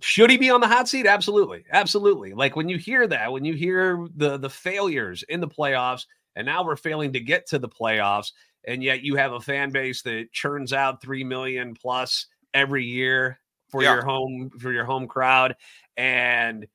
should 0.00 0.30
he 0.30 0.36
be 0.36 0.50
on 0.50 0.60
the 0.60 0.68
hot 0.68 0.88
seat? 0.88 1.06
Absolutely, 1.06 1.64
absolutely. 1.72 2.32
Like 2.32 2.54
when 2.54 2.68
you 2.68 2.78
hear 2.78 3.06
that, 3.06 3.32
when 3.32 3.44
you 3.44 3.54
hear 3.54 4.06
the 4.14 4.36
the 4.36 4.50
failures 4.50 5.24
in 5.28 5.40
the 5.40 5.48
playoffs, 5.48 6.06
and 6.36 6.46
now 6.46 6.64
we're 6.64 6.76
failing 6.76 7.12
to 7.14 7.20
get 7.20 7.46
to 7.48 7.58
the 7.58 7.68
playoffs, 7.68 8.32
and 8.66 8.82
yet 8.82 9.02
you 9.02 9.16
have 9.16 9.32
a 9.32 9.40
fan 9.40 9.70
base 9.70 10.02
that 10.02 10.32
churns 10.32 10.72
out 10.72 11.02
three 11.02 11.24
million 11.24 11.74
plus 11.74 12.26
every 12.54 12.84
year 12.84 13.40
for 13.68 13.82
yeah. 13.82 13.94
your 13.94 14.04
home 14.04 14.50
for 14.58 14.72
your 14.72 14.84
home 14.84 15.06
crowd, 15.06 15.56
and 15.96 16.66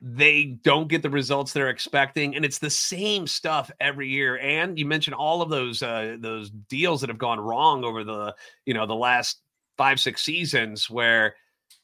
they 0.00 0.44
don't 0.44 0.88
get 0.88 1.02
the 1.02 1.08
results 1.08 1.54
they're 1.54 1.70
expecting 1.70 2.36
and 2.36 2.44
it's 2.44 2.58
the 2.58 2.68
same 2.68 3.26
stuff 3.26 3.70
every 3.80 4.06
year 4.06 4.36
and 4.36 4.78
you 4.78 4.84
mentioned 4.84 5.14
all 5.14 5.40
of 5.40 5.48
those 5.48 5.82
uh, 5.82 6.14
those 6.20 6.50
deals 6.50 7.00
that 7.00 7.08
have 7.08 7.16
gone 7.16 7.40
wrong 7.40 7.84
over 7.84 8.04
the 8.04 8.34
you 8.66 8.74
know 8.74 8.84
the 8.84 8.94
last 8.94 9.40
5 9.78 9.98
6 9.98 10.22
seasons 10.22 10.90
where 10.90 11.34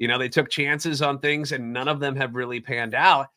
you 0.00 0.08
know, 0.08 0.18
they 0.18 0.30
took 0.30 0.48
chances 0.48 1.02
on 1.02 1.20
things 1.20 1.52
and 1.52 1.72
none 1.72 1.86
of 1.86 2.00
them 2.00 2.16
have 2.16 2.34
really 2.34 2.58
panned 2.58 2.94
out. 2.94 3.28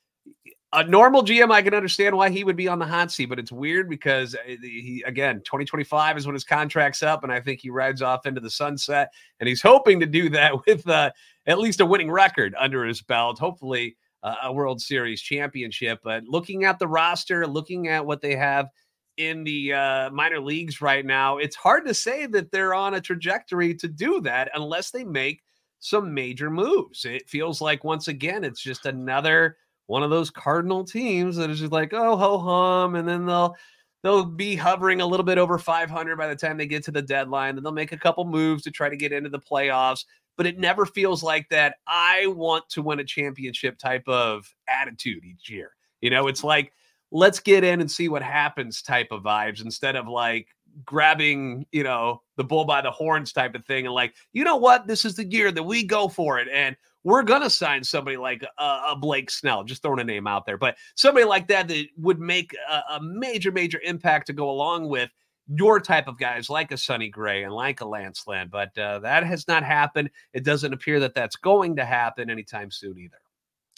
A 0.75 0.83
normal 0.83 1.23
GM, 1.23 1.51
I 1.51 1.61
can 1.61 1.75
understand 1.75 2.17
why 2.17 2.31
he 2.31 2.43
would 2.43 2.55
be 2.55 2.67
on 2.67 2.79
the 2.79 2.85
hot 2.85 3.11
seat, 3.11 3.27
but 3.27 3.37
it's 3.37 3.51
weird 3.51 3.87
because 3.87 4.33
uh, 4.33 4.39
he, 4.61 5.03
again, 5.05 5.37
2025 5.45 6.17
is 6.17 6.25
when 6.25 6.33
his 6.33 6.43
contract's 6.43 7.03
up, 7.03 7.23
and 7.23 7.31
I 7.31 7.39
think 7.39 7.61
he 7.61 7.69
rides 7.69 8.01
off 8.01 8.25
into 8.25 8.41
the 8.41 8.49
sunset. 8.49 9.13
And 9.39 9.47
he's 9.47 9.61
hoping 9.61 9.99
to 9.99 10.07
do 10.07 10.29
that 10.29 10.53
with 10.65 10.87
uh, 10.87 11.11
at 11.45 11.59
least 11.59 11.79
a 11.79 11.85
winning 11.85 12.09
record 12.09 12.55
under 12.57 12.85
his 12.85 13.01
belt, 13.03 13.37
hopefully 13.37 13.95
uh, 14.23 14.35
a 14.43 14.53
World 14.53 14.81
Series 14.81 15.21
championship. 15.21 15.99
But 16.03 16.23
looking 16.23 16.63
at 16.63 16.79
the 16.79 16.87
roster, 16.87 17.45
looking 17.45 17.89
at 17.89 18.05
what 18.05 18.21
they 18.21 18.35
have 18.35 18.69
in 19.17 19.43
the 19.43 19.73
uh, 19.73 20.09
minor 20.09 20.39
leagues 20.39 20.81
right 20.81 21.05
now, 21.05 21.37
it's 21.37 21.55
hard 21.55 21.85
to 21.85 21.93
say 21.93 22.25
that 22.25 22.51
they're 22.51 22.73
on 22.73 22.95
a 22.95 23.01
trajectory 23.01 23.75
to 23.75 23.87
do 23.87 24.21
that 24.21 24.49
unless 24.55 24.89
they 24.89 25.03
make 25.03 25.43
some 25.79 26.13
major 26.13 26.49
moves. 26.49 27.05
It 27.05 27.29
feels 27.29 27.61
like 27.61 27.83
once 27.83 28.07
again, 28.07 28.43
it's 28.43 28.61
just 28.61 28.85
another 28.87 29.57
one 29.93 30.01
of 30.01 30.09
those 30.09 30.31
Cardinal 30.31 30.83
teams 30.83 31.35
that 31.35 31.51
is 31.51 31.59
just 31.59 31.71
like, 31.71 31.93
oh 31.93 32.17
ho 32.17 32.39
hum, 32.39 32.95
and 32.95 33.07
then 33.07 33.27
they'll 33.27 33.55
they'll 34.01 34.25
be 34.25 34.55
hovering 34.55 35.01
a 35.01 35.05
little 35.05 35.23
bit 35.23 35.37
over 35.37 35.59
500 35.59 36.17
by 36.17 36.27
the 36.27 36.35
time 36.35 36.57
they 36.57 36.65
get 36.65 36.83
to 36.85 36.91
the 36.91 36.99
deadline. 36.99 37.53
Then 37.53 37.63
they'll 37.63 37.71
make 37.71 37.91
a 37.91 37.97
couple 37.97 38.25
moves 38.25 38.63
to 38.63 38.71
try 38.71 38.89
to 38.89 38.97
get 38.97 39.11
into 39.11 39.29
the 39.29 39.37
playoffs. 39.37 40.05
But 40.35 40.47
it 40.47 40.57
never 40.57 40.87
feels 40.87 41.21
like 41.21 41.47
that. 41.49 41.75
I 41.85 42.25
want 42.25 42.67
to 42.69 42.81
win 42.81 43.01
a 43.01 43.03
championship 43.03 43.77
type 43.77 44.07
of 44.07 44.51
attitude 44.67 45.23
each 45.25 45.47
year. 45.47 45.73
You 46.01 46.09
know, 46.09 46.25
it's 46.25 46.43
like 46.43 46.73
let's 47.11 47.39
get 47.39 47.63
in 47.63 47.79
and 47.79 47.91
see 47.91 48.09
what 48.09 48.23
happens 48.23 48.81
type 48.81 49.09
of 49.11 49.21
vibes 49.21 49.63
instead 49.63 49.95
of 49.95 50.07
like 50.07 50.47
grabbing, 50.85 51.67
you 51.71 51.83
know, 51.83 52.23
the 52.35 52.43
bull 52.43 52.65
by 52.65 52.81
the 52.81 52.89
horns 52.89 53.31
type 53.31 53.53
of 53.53 53.63
thing 53.65 53.85
and 53.85 53.93
like, 53.93 54.15
you 54.31 54.43
know 54.43 54.55
what, 54.55 54.87
this 54.87 55.05
is 55.05 55.13
the 55.13 55.31
year 55.31 55.51
that 55.51 55.61
we 55.61 55.83
go 55.83 56.07
for 56.07 56.39
it. 56.39 56.47
And 56.51 56.75
we're 57.03 57.23
gonna 57.23 57.49
sign 57.49 57.83
somebody 57.83 58.17
like 58.17 58.43
a, 58.57 58.63
a 58.89 58.95
Blake 58.99 59.29
Snell, 59.29 59.63
just 59.63 59.81
throwing 59.81 59.99
a 59.99 60.03
name 60.03 60.27
out 60.27 60.45
there, 60.45 60.57
but 60.57 60.77
somebody 60.95 61.25
like 61.25 61.47
that 61.47 61.67
that 61.67 61.85
would 61.97 62.19
make 62.19 62.55
a, 62.69 62.81
a 62.95 63.01
major, 63.01 63.51
major 63.51 63.79
impact 63.83 64.27
to 64.27 64.33
go 64.33 64.49
along 64.49 64.87
with 64.87 65.09
your 65.47 65.79
type 65.79 66.07
of 66.07 66.17
guys 66.17 66.49
like 66.49 66.71
a 66.71 66.77
Sonny 66.77 67.09
Gray 67.09 67.43
and 67.43 67.53
like 67.53 67.81
a 67.81 67.85
Lance 67.85 68.23
Lynn. 68.27 68.47
But 68.49 68.77
uh, 68.77 68.99
that 68.99 69.25
has 69.25 69.47
not 69.47 69.63
happened. 69.63 70.09
It 70.31 70.45
doesn't 70.45 70.71
appear 70.71 71.01
that 71.01 71.15
that's 71.15 71.35
going 71.35 71.75
to 71.75 71.85
happen 71.85 72.29
anytime 72.29 72.71
soon 72.71 72.97
either 72.97 73.17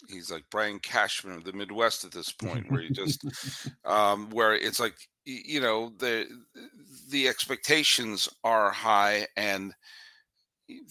he's 0.08 0.30
like 0.30 0.44
Brian 0.50 0.78
Cashman 0.78 1.36
of 1.36 1.44
the 1.44 1.52
Midwest 1.52 2.04
at 2.04 2.12
this 2.12 2.30
point, 2.32 2.70
where 2.70 2.82
he 2.82 2.90
just 2.90 3.24
um, 3.84 4.30
where 4.30 4.54
it's 4.54 4.80
like 4.80 4.94
you 5.24 5.60
know 5.60 5.92
the 5.98 6.26
the 7.10 7.28
expectations 7.28 8.28
are 8.44 8.70
high 8.70 9.26
and 9.36 9.74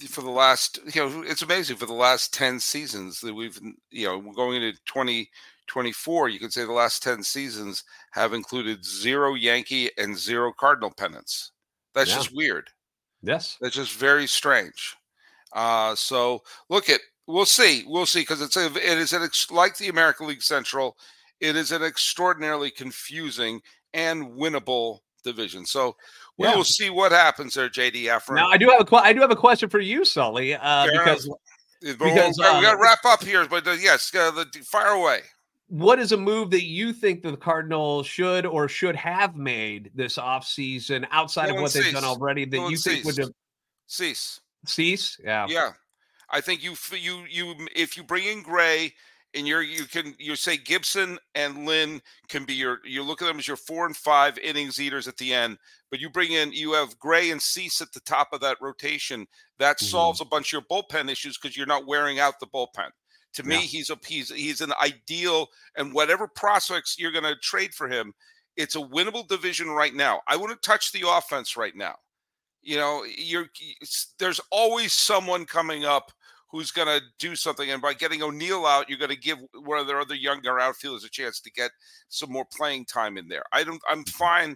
for 0.07 0.21
the 0.21 0.29
last 0.29 0.79
you 0.93 1.01
know 1.01 1.23
it's 1.23 1.41
amazing 1.41 1.75
for 1.75 1.85
the 1.85 1.93
last 1.93 2.33
10 2.33 2.59
seasons 2.59 3.19
that 3.19 3.33
we've 3.33 3.59
you 3.91 4.07
know 4.07 4.21
going 4.33 4.61
into 4.61 4.77
2024 4.85 6.29
you 6.29 6.39
could 6.39 6.53
say 6.53 6.63
the 6.63 6.71
last 6.71 7.03
10 7.03 7.23
seasons 7.23 7.83
have 8.11 8.33
included 8.33 8.85
zero 8.85 9.33
yankee 9.33 9.89
and 9.97 10.17
zero 10.17 10.53
cardinal 10.57 10.93
pennants. 10.95 11.51
That's 11.93 12.09
yeah. 12.11 12.17
just 12.17 12.35
weird. 12.35 12.69
Yes. 13.21 13.57
That's 13.59 13.75
just 13.75 13.97
very 13.97 14.27
strange. 14.27 14.95
Uh 15.53 15.95
so 15.95 16.41
look 16.69 16.89
at 16.89 17.01
we'll 17.27 17.45
see 17.45 17.83
we'll 17.87 18.05
see 18.05 18.21
because 18.21 18.41
it's 18.41 18.57
a, 18.57 18.67
it 18.67 18.97
is 18.97 19.13
an 19.13 19.27
like 19.51 19.77
the 19.77 19.89
american 19.89 20.27
league 20.27 20.43
central 20.43 20.95
it 21.39 21.55
is 21.55 21.71
an 21.71 21.81
extraordinarily 21.81 22.69
confusing 22.69 23.61
and 23.93 24.25
winnable 24.33 24.99
division. 25.25 25.65
So 25.65 25.97
we 26.37 26.47
yeah. 26.47 26.55
will 26.55 26.63
see 26.63 26.89
what 26.89 27.11
happens 27.11 27.53
there, 27.55 27.69
JD 27.69 28.03
Hafron. 28.03 28.35
Now 28.35 28.49
I 28.49 28.57
do 28.57 28.69
have 28.69 28.89
a 28.89 28.95
I 28.95 29.11
do 29.11 29.19
have 29.21 29.31
a 29.31 29.35
question 29.35 29.69
for 29.69 29.79
you, 29.79 30.05
Sully, 30.05 30.55
uh, 30.55 30.87
because 30.91 31.29
because 31.81 32.39
uh, 32.39 32.53
we 32.57 32.63
got 32.63 32.71
to 32.71 32.81
wrap 32.81 33.03
up 33.05 33.23
here. 33.23 33.45
But 33.45 33.67
uh, 33.67 33.71
yes, 33.71 34.13
uh, 34.15 34.31
the, 34.31 34.45
fire 34.63 34.93
away. 34.93 35.21
What 35.67 35.97
is 35.97 36.11
a 36.11 36.17
move 36.17 36.51
that 36.51 36.63
you 36.63 36.93
think 36.93 37.23
the 37.23 37.35
Cardinals 37.35 38.05
should 38.05 38.45
or 38.45 38.67
should 38.67 38.95
have 38.95 39.35
made 39.35 39.91
this 39.95 40.17
offseason 40.17 41.05
outside 41.09 41.49
of 41.49 41.55
what 41.55 41.73
they've 41.73 41.91
done 41.91 42.03
already 42.03 42.45
that 42.45 42.69
you 42.69 42.77
think 42.77 43.03
would 43.03 43.17
have 43.17 43.31
cease? 43.87 44.39
Cease, 44.65 45.19
yeah, 45.23 45.47
yeah. 45.49 45.71
I 46.29 46.41
think 46.41 46.63
you 46.63 46.75
you 46.91 47.25
you 47.29 47.55
if 47.75 47.97
you 47.97 48.03
bring 48.03 48.25
in 48.25 48.43
Gray 48.43 48.93
and 49.35 49.47
you're 49.47 49.61
you 49.61 49.85
can 49.85 50.15
you 50.17 50.35
say 50.35 50.57
Gibson 50.57 51.19
and 51.35 51.65
Lynn 51.65 52.01
can 52.29 52.45
be 52.45 52.53
your 52.53 52.79
you 52.85 53.03
look 53.03 53.21
at 53.21 53.25
them 53.25 53.37
as 53.37 53.47
your 53.47 53.57
four 53.57 53.85
and 53.85 53.95
five 53.95 54.37
innings 54.39 54.79
eaters 54.79 55.07
at 55.07 55.17
the 55.17 55.33
end, 55.33 55.57
but 55.91 55.99
you 55.99 56.09
bring 56.09 56.31
in 56.31 56.53
you 56.53 56.73
have 56.73 56.97
Gray 56.99 57.31
and 57.31 57.41
Cease 57.41 57.81
at 57.81 57.91
the 57.91 57.99
top 58.01 58.29
of 58.31 58.41
that 58.41 58.57
rotation. 58.61 59.27
That 59.59 59.77
mm-hmm. 59.77 59.85
solves 59.85 60.21
a 60.21 60.25
bunch 60.25 60.53
of 60.53 60.63
your 60.69 60.83
bullpen 60.83 61.11
issues 61.11 61.37
because 61.37 61.55
you're 61.55 61.67
not 61.67 61.87
wearing 61.87 62.19
out 62.19 62.39
the 62.39 62.47
bullpen. 62.47 62.89
To 63.33 63.43
me, 63.43 63.55
yeah. 63.55 63.61
he's 63.61 63.89
a 63.89 63.97
he's 64.05 64.31
he's 64.31 64.61
an 64.61 64.71
ideal 64.81 65.47
and 65.77 65.93
whatever 65.93 66.27
prospects 66.27 66.95
you're 66.97 67.11
going 67.11 67.25
to 67.25 67.35
trade 67.35 67.73
for 67.73 67.87
him, 67.87 68.13
it's 68.55 68.75
a 68.75 68.79
winnable 68.79 69.27
division 69.27 69.69
right 69.69 69.93
now. 69.93 70.21
I 70.27 70.37
wouldn't 70.37 70.61
touch 70.61 70.91
the 70.91 71.07
offense 71.07 71.57
right 71.57 71.75
now. 71.75 71.95
You 72.61 72.77
know, 72.77 73.05
you're 73.17 73.47
there's 74.17 74.39
always 74.51 74.93
someone 74.93 75.45
coming 75.45 75.85
up 75.85 76.11
who's 76.55 76.71
going 76.71 76.87
to 76.87 77.03
do 77.19 77.35
something. 77.35 77.69
And 77.69 77.81
by 77.81 77.93
getting 77.93 78.23
O'Neill 78.23 78.65
out, 78.65 78.89
you're 78.89 78.97
going 78.97 79.11
to 79.11 79.17
give 79.17 79.39
one 79.63 79.77
of 79.77 79.87
their 79.87 79.99
other 79.99 80.15
younger 80.15 80.57
outfielders 80.59 81.03
a 81.03 81.09
chance 81.09 81.41
to 81.41 81.51
get 81.51 81.71
some 82.07 82.31
more 82.31 82.45
playing 82.55 82.85
time 82.85 83.17
in 83.17 83.27
there. 83.27 83.43
I 83.51 83.63
don't. 83.63 83.81
I'm 83.89 84.05
fine. 84.05 84.55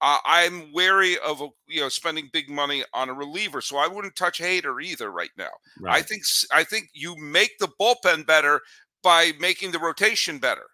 Uh, 0.00 0.18
I'm 0.24 0.72
wary 0.72 1.16
of 1.18 1.42
you 1.68 1.80
know 1.80 1.88
spending 1.88 2.30
big 2.32 2.48
money 2.48 2.82
on 2.94 3.08
a 3.08 3.14
reliever, 3.14 3.60
so 3.60 3.76
I 3.76 3.86
wouldn't 3.86 4.16
touch 4.16 4.40
Hader 4.40 4.82
either 4.82 5.10
right 5.10 5.30
now. 5.36 5.50
Right. 5.80 5.96
I 5.96 6.02
think 6.02 6.22
I 6.52 6.64
think 6.64 6.88
you 6.94 7.14
make 7.16 7.58
the 7.58 7.68
bullpen 7.80 8.26
better 8.26 8.60
by 9.02 9.32
making 9.38 9.72
the 9.72 9.78
rotation 9.78 10.38
better. 10.38 10.66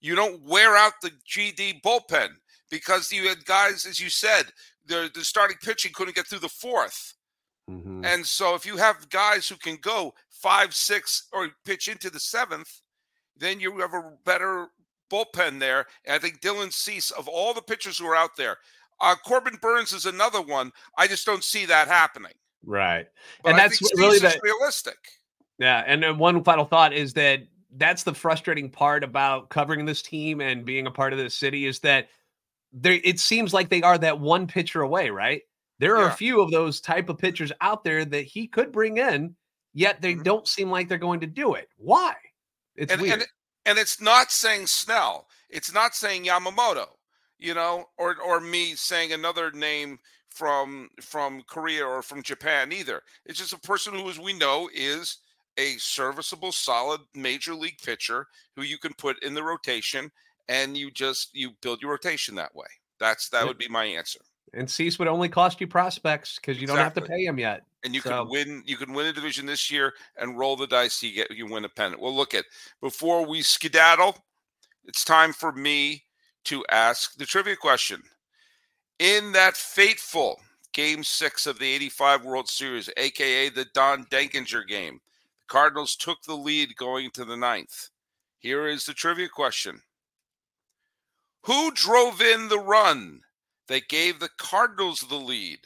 You 0.00 0.14
don't 0.14 0.42
wear 0.42 0.76
out 0.76 0.92
the 1.00 1.12
GD 1.28 1.80
bullpen 1.82 2.28
because 2.70 3.10
you 3.12 3.28
had 3.28 3.44
guys, 3.44 3.86
as 3.86 3.98
you 3.98 4.10
said, 4.10 4.44
the 4.86 5.10
the 5.14 5.24
starting 5.24 5.56
pitching 5.62 5.92
couldn't 5.94 6.16
get 6.16 6.26
through 6.26 6.40
the 6.40 6.48
fourth. 6.48 7.14
Mm-hmm. 7.70 8.04
And 8.04 8.26
so 8.26 8.54
if 8.54 8.66
you 8.66 8.76
have 8.76 9.08
guys 9.10 9.48
who 9.48 9.56
can 9.56 9.76
go 9.80 10.14
five, 10.30 10.74
six, 10.74 11.28
or 11.32 11.48
pitch 11.64 11.88
into 11.88 12.10
the 12.10 12.20
seventh, 12.20 12.80
then 13.36 13.60
you 13.60 13.78
have 13.78 13.94
a 13.94 14.12
better 14.24 14.68
bullpen 15.10 15.60
there. 15.60 15.86
And 16.04 16.14
I 16.14 16.18
think 16.18 16.40
Dylan 16.40 16.72
Cease, 16.72 17.10
of 17.10 17.28
all 17.28 17.54
the 17.54 17.62
pitchers 17.62 17.98
who 17.98 18.06
are 18.06 18.16
out 18.16 18.36
there, 18.36 18.58
uh, 19.00 19.14
Corbin 19.24 19.58
Burnes 19.60 19.92
is 19.92 20.06
another 20.06 20.40
one. 20.40 20.72
I 20.96 21.06
just 21.06 21.26
don't 21.26 21.44
see 21.44 21.66
that 21.66 21.88
happening. 21.88 22.32
Right, 22.64 23.06
but 23.42 23.50
and 23.50 23.60
I 23.60 23.64
that's 23.64 23.82
really 23.96 24.20
that, 24.20 24.38
realistic. 24.42 24.98
Yeah, 25.58 25.82
and 25.84 26.02
then 26.02 26.18
one 26.18 26.44
final 26.44 26.64
thought 26.64 26.92
is 26.92 27.12
that 27.14 27.40
that's 27.76 28.04
the 28.04 28.14
frustrating 28.14 28.70
part 28.70 29.02
about 29.02 29.48
covering 29.48 29.84
this 29.84 30.02
team 30.02 30.40
and 30.40 30.64
being 30.64 30.86
a 30.86 30.90
part 30.90 31.12
of 31.12 31.18
this 31.18 31.34
city 31.34 31.66
is 31.66 31.80
that 31.80 32.08
there 32.72 33.00
it 33.02 33.18
seems 33.18 33.52
like 33.52 33.68
they 33.68 33.82
are 33.82 33.98
that 33.98 34.20
one 34.20 34.46
pitcher 34.46 34.82
away, 34.82 35.10
right? 35.10 35.42
There 35.82 35.96
are 35.96 36.02
yeah. 36.06 36.12
a 36.12 36.16
few 36.16 36.40
of 36.40 36.52
those 36.52 36.80
type 36.80 37.08
of 37.08 37.18
pitchers 37.18 37.50
out 37.60 37.82
there 37.82 38.04
that 38.04 38.22
he 38.22 38.46
could 38.46 38.70
bring 38.70 38.98
in, 38.98 39.34
yet 39.74 40.00
they 40.00 40.12
mm-hmm. 40.12 40.22
don't 40.22 40.46
seem 40.46 40.70
like 40.70 40.88
they're 40.88 40.96
going 40.96 41.18
to 41.18 41.26
do 41.26 41.54
it. 41.54 41.70
Why? 41.76 42.14
It's 42.76 42.92
and, 42.92 43.02
weird. 43.02 43.14
And, 43.14 43.26
and 43.66 43.78
it's 43.80 44.00
not 44.00 44.30
saying 44.30 44.68
Snell. 44.68 45.26
It's 45.50 45.74
not 45.74 45.96
saying 45.96 46.22
Yamamoto, 46.22 46.86
you 47.40 47.54
know, 47.54 47.86
or 47.98 48.14
or 48.24 48.40
me 48.40 48.76
saying 48.76 49.12
another 49.12 49.50
name 49.50 49.98
from 50.28 50.88
from 51.00 51.42
Korea 51.48 51.84
or 51.84 52.00
from 52.00 52.22
Japan 52.22 52.72
either. 52.72 53.02
It's 53.26 53.40
just 53.40 53.52
a 53.52 53.58
person 53.58 53.94
who, 53.94 54.08
as 54.08 54.20
we 54.20 54.34
know, 54.34 54.70
is 54.72 55.18
a 55.58 55.74
serviceable, 55.78 56.52
solid 56.52 57.00
major 57.12 57.56
league 57.56 57.78
pitcher 57.84 58.28
who 58.54 58.62
you 58.62 58.78
can 58.78 58.94
put 58.98 59.20
in 59.24 59.34
the 59.34 59.42
rotation, 59.42 60.12
and 60.48 60.76
you 60.76 60.92
just 60.92 61.34
you 61.34 61.50
build 61.60 61.82
your 61.82 61.90
rotation 61.90 62.36
that 62.36 62.54
way. 62.54 62.68
That's 63.00 63.28
that 63.30 63.48
would 63.48 63.58
be 63.58 63.66
my 63.66 63.82
answer. 63.84 64.20
And 64.54 64.70
Cease 64.70 64.98
would 64.98 65.08
only 65.08 65.28
cost 65.28 65.60
you 65.60 65.66
prospects 65.66 66.36
because 66.36 66.58
you 66.58 66.64
exactly. 66.64 66.76
don't 66.76 66.84
have 66.84 66.94
to 66.94 67.10
pay 67.10 67.24
him 67.24 67.38
yet. 67.38 67.62
And 67.84 67.94
you 67.94 68.00
so. 68.00 68.10
can 68.10 68.28
win. 68.28 68.62
You 68.66 68.76
can 68.76 68.92
win 68.92 69.06
a 69.06 69.12
division 69.12 69.46
this 69.46 69.70
year 69.70 69.94
and 70.16 70.38
roll 70.38 70.56
the 70.56 70.66
dice. 70.66 71.02
You 71.02 71.12
get 71.14 71.30
you 71.30 71.46
win 71.46 71.64
a 71.64 71.68
pennant. 71.68 72.00
Well, 72.00 72.14
look 72.14 72.34
at 72.34 72.44
before 72.80 73.26
we 73.26 73.42
skedaddle, 73.42 74.16
it's 74.84 75.04
time 75.04 75.32
for 75.32 75.52
me 75.52 76.04
to 76.44 76.64
ask 76.70 77.16
the 77.16 77.24
trivia 77.26 77.56
question. 77.56 78.02
In 78.98 79.32
that 79.32 79.56
fateful 79.56 80.38
Game 80.72 81.02
Six 81.02 81.46
of 81.46 81.58
the 81.58 81.66
'85 81.66 82.24
World 82.24 82.48
Series, 82.48 82.90
aka 82.96 83.48
the 83.48 83.66
Don 83.74 84.04
Denkinger 84.06 84.66
game, 84.68 85.00
the 85.38 85.46
Cardinals 85.48 85.96
took 85.96 86.22
the 86.22 86.36
lead 86.36 86.76
going 86.76 87.10
to 87.12 87.24
the 87.24 87.36
ninth. 87.36 87.88
Here 88.38 88.66
is 88.66 88.84
the 88.84 88.94
trivia 88.94 89.28
question. 89.28 89.80
Who 91.44 91.72
drove 91.72 92.20
in 92.20 92.48
the 92.48 92.58
run 92.58 93.22
they 93.68 93.80
gave 93.80 94.18
the 94.18 94.30
Cardinals 94.38 95.00
the 95.00 95.16
lead 95.16 95.60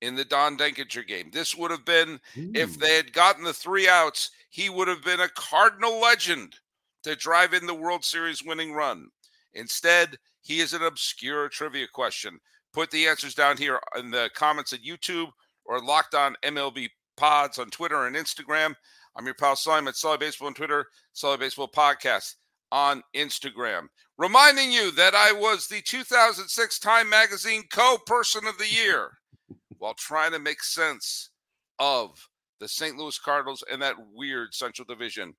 in 0.00 0.14
the 0.14 0.24
Don 0.24 0.56
Denkinger 0.56 1.06
game. 1.06 1.30
This 1.32 1.54
would 1.54 1.70
have 1.70 1.84
been, 1.84 2.20
Ooh. 2.38 2.52
if 2.54 2.78
they 2.78 2.96
had 2.96 3.12
gotten 3.12 3.44
the 3.44 3.52
three 3.52 3.88
outs, 3.88 4.30
he 4.50 4.68
would 4.70 4.88
have 4.88 5.04
been 5.04 5.20
a 5.20 5.28
Cardinal 5.28 6.00
legend 6.00 6.56
to 7.02 7.16
drive 7.16 7.54
in 7.54 7.66
the 7.66 7.74
World 7.74 8.04
Series 8.04 8.44
winning 8.44 8.72
run. 8.72 9.08
Instead, 9.54 10.16
he 10.42 10.60
is 10.60 10.72
an 10.72 10.82
obscure 10.82 11.48
trivia 11.48 11.86
question. 11.92 12.38
Put 12.72 12.90
the 12.90 13.06
answers 13.06 13.34
down 13.34 13.56
here 13.56 13.80
in 13.98 14.10
the 14.10 14.30
comments 14.34 14.72
at 14.72 14.82
YouTube 14.82 15.30
or 15.64 15.80
Locked 15.80 16.14
On 16.14 16.36
MLB 16.44 16.88
Pods 17.16 17.58
on 17.58 17.68
Twitter 17.70 18.06
and 18.06 18.16
Instagram. 18.16 18.74
I'm 19.16 19.24
your 19.24 19.34
pal 19.34 19.56
Simon 19.56 19.88
at 19.88 19.96
Sully 19.96 20.18
Baseball 20.18 20.48
on 20.48 20.54
Twitter, 20.54 20.86
Sully 21.12 21.36
Baseball 21.36 21.68
Podcast 21.68 22.36
on 22.72 23.02
Instagram. 23.14 23.88
Reminding 24.18 24.70
you 24.70 24.90
that 24.92 25.14
I 25.14 25.32
was 25.32 25.66
the 25.66 25.80
2006 25.82 26.78
Time 26.78 27.08
Magazine 27.08 27.62
co 27.72 27.96
person 28.06 28.46
of 28.46 28.58
the 28.58 28.68
year 28.68 29.12
while 29.78 29.94
trying 29.94 30.32
to 30.32 30.38
make 30.38 30.62
sense 30.62 31.30
of 31.78 32.28
the 32.60 32.68
St. 32.68 32.96
Louis 32.96 33.18
Cardinals 33.18 33.64
and 33.72 33.80
that 33.80 33.96
weird 34.12 34.54
Central 34.54 34.84
Division. 34.84 35.34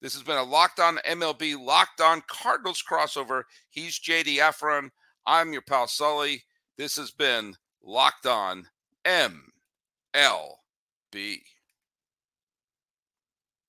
This 0.00 0.14
has 0.14 0.22
been 0.22 0.38
a 0.38 0.42
Locked 0.42 0.80
On 0.80 0.96
MLB, 1.06 1.62
Locked 1.62 2.00
On 2.00 2.22
Cardinals 2.26 2.82
crossover. 2.82 3.42
He's 3.68 4.00
JD 4.00 4.38
Hafron. 4.38 4.88
I'm 5.26 5.52
your 5.52 5.62
pal 5.62 5.86
Sully. 5.86 6.42
This 6.76 6.96
has 6.96 7.12
been 7.12 7.54
Locked 7.84 8.26
On 8.26 8.66
MLB. 9.04 9.36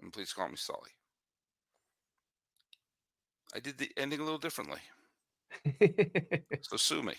And 0.01 0.11
please 0.11 0.33
call 0.33 0.49
me 0.49 0.55
Sully. 0.55 0.89
I 3.53 3.59
did 3.59 3.77
the 3.77 3.89
ending 3.95 4.19
a 4.19 4.23
little 4.23 4.37
differently. 4.39 4.79
so 6.61 6.77
sue 6.77 7.03
me. 7.03 7.15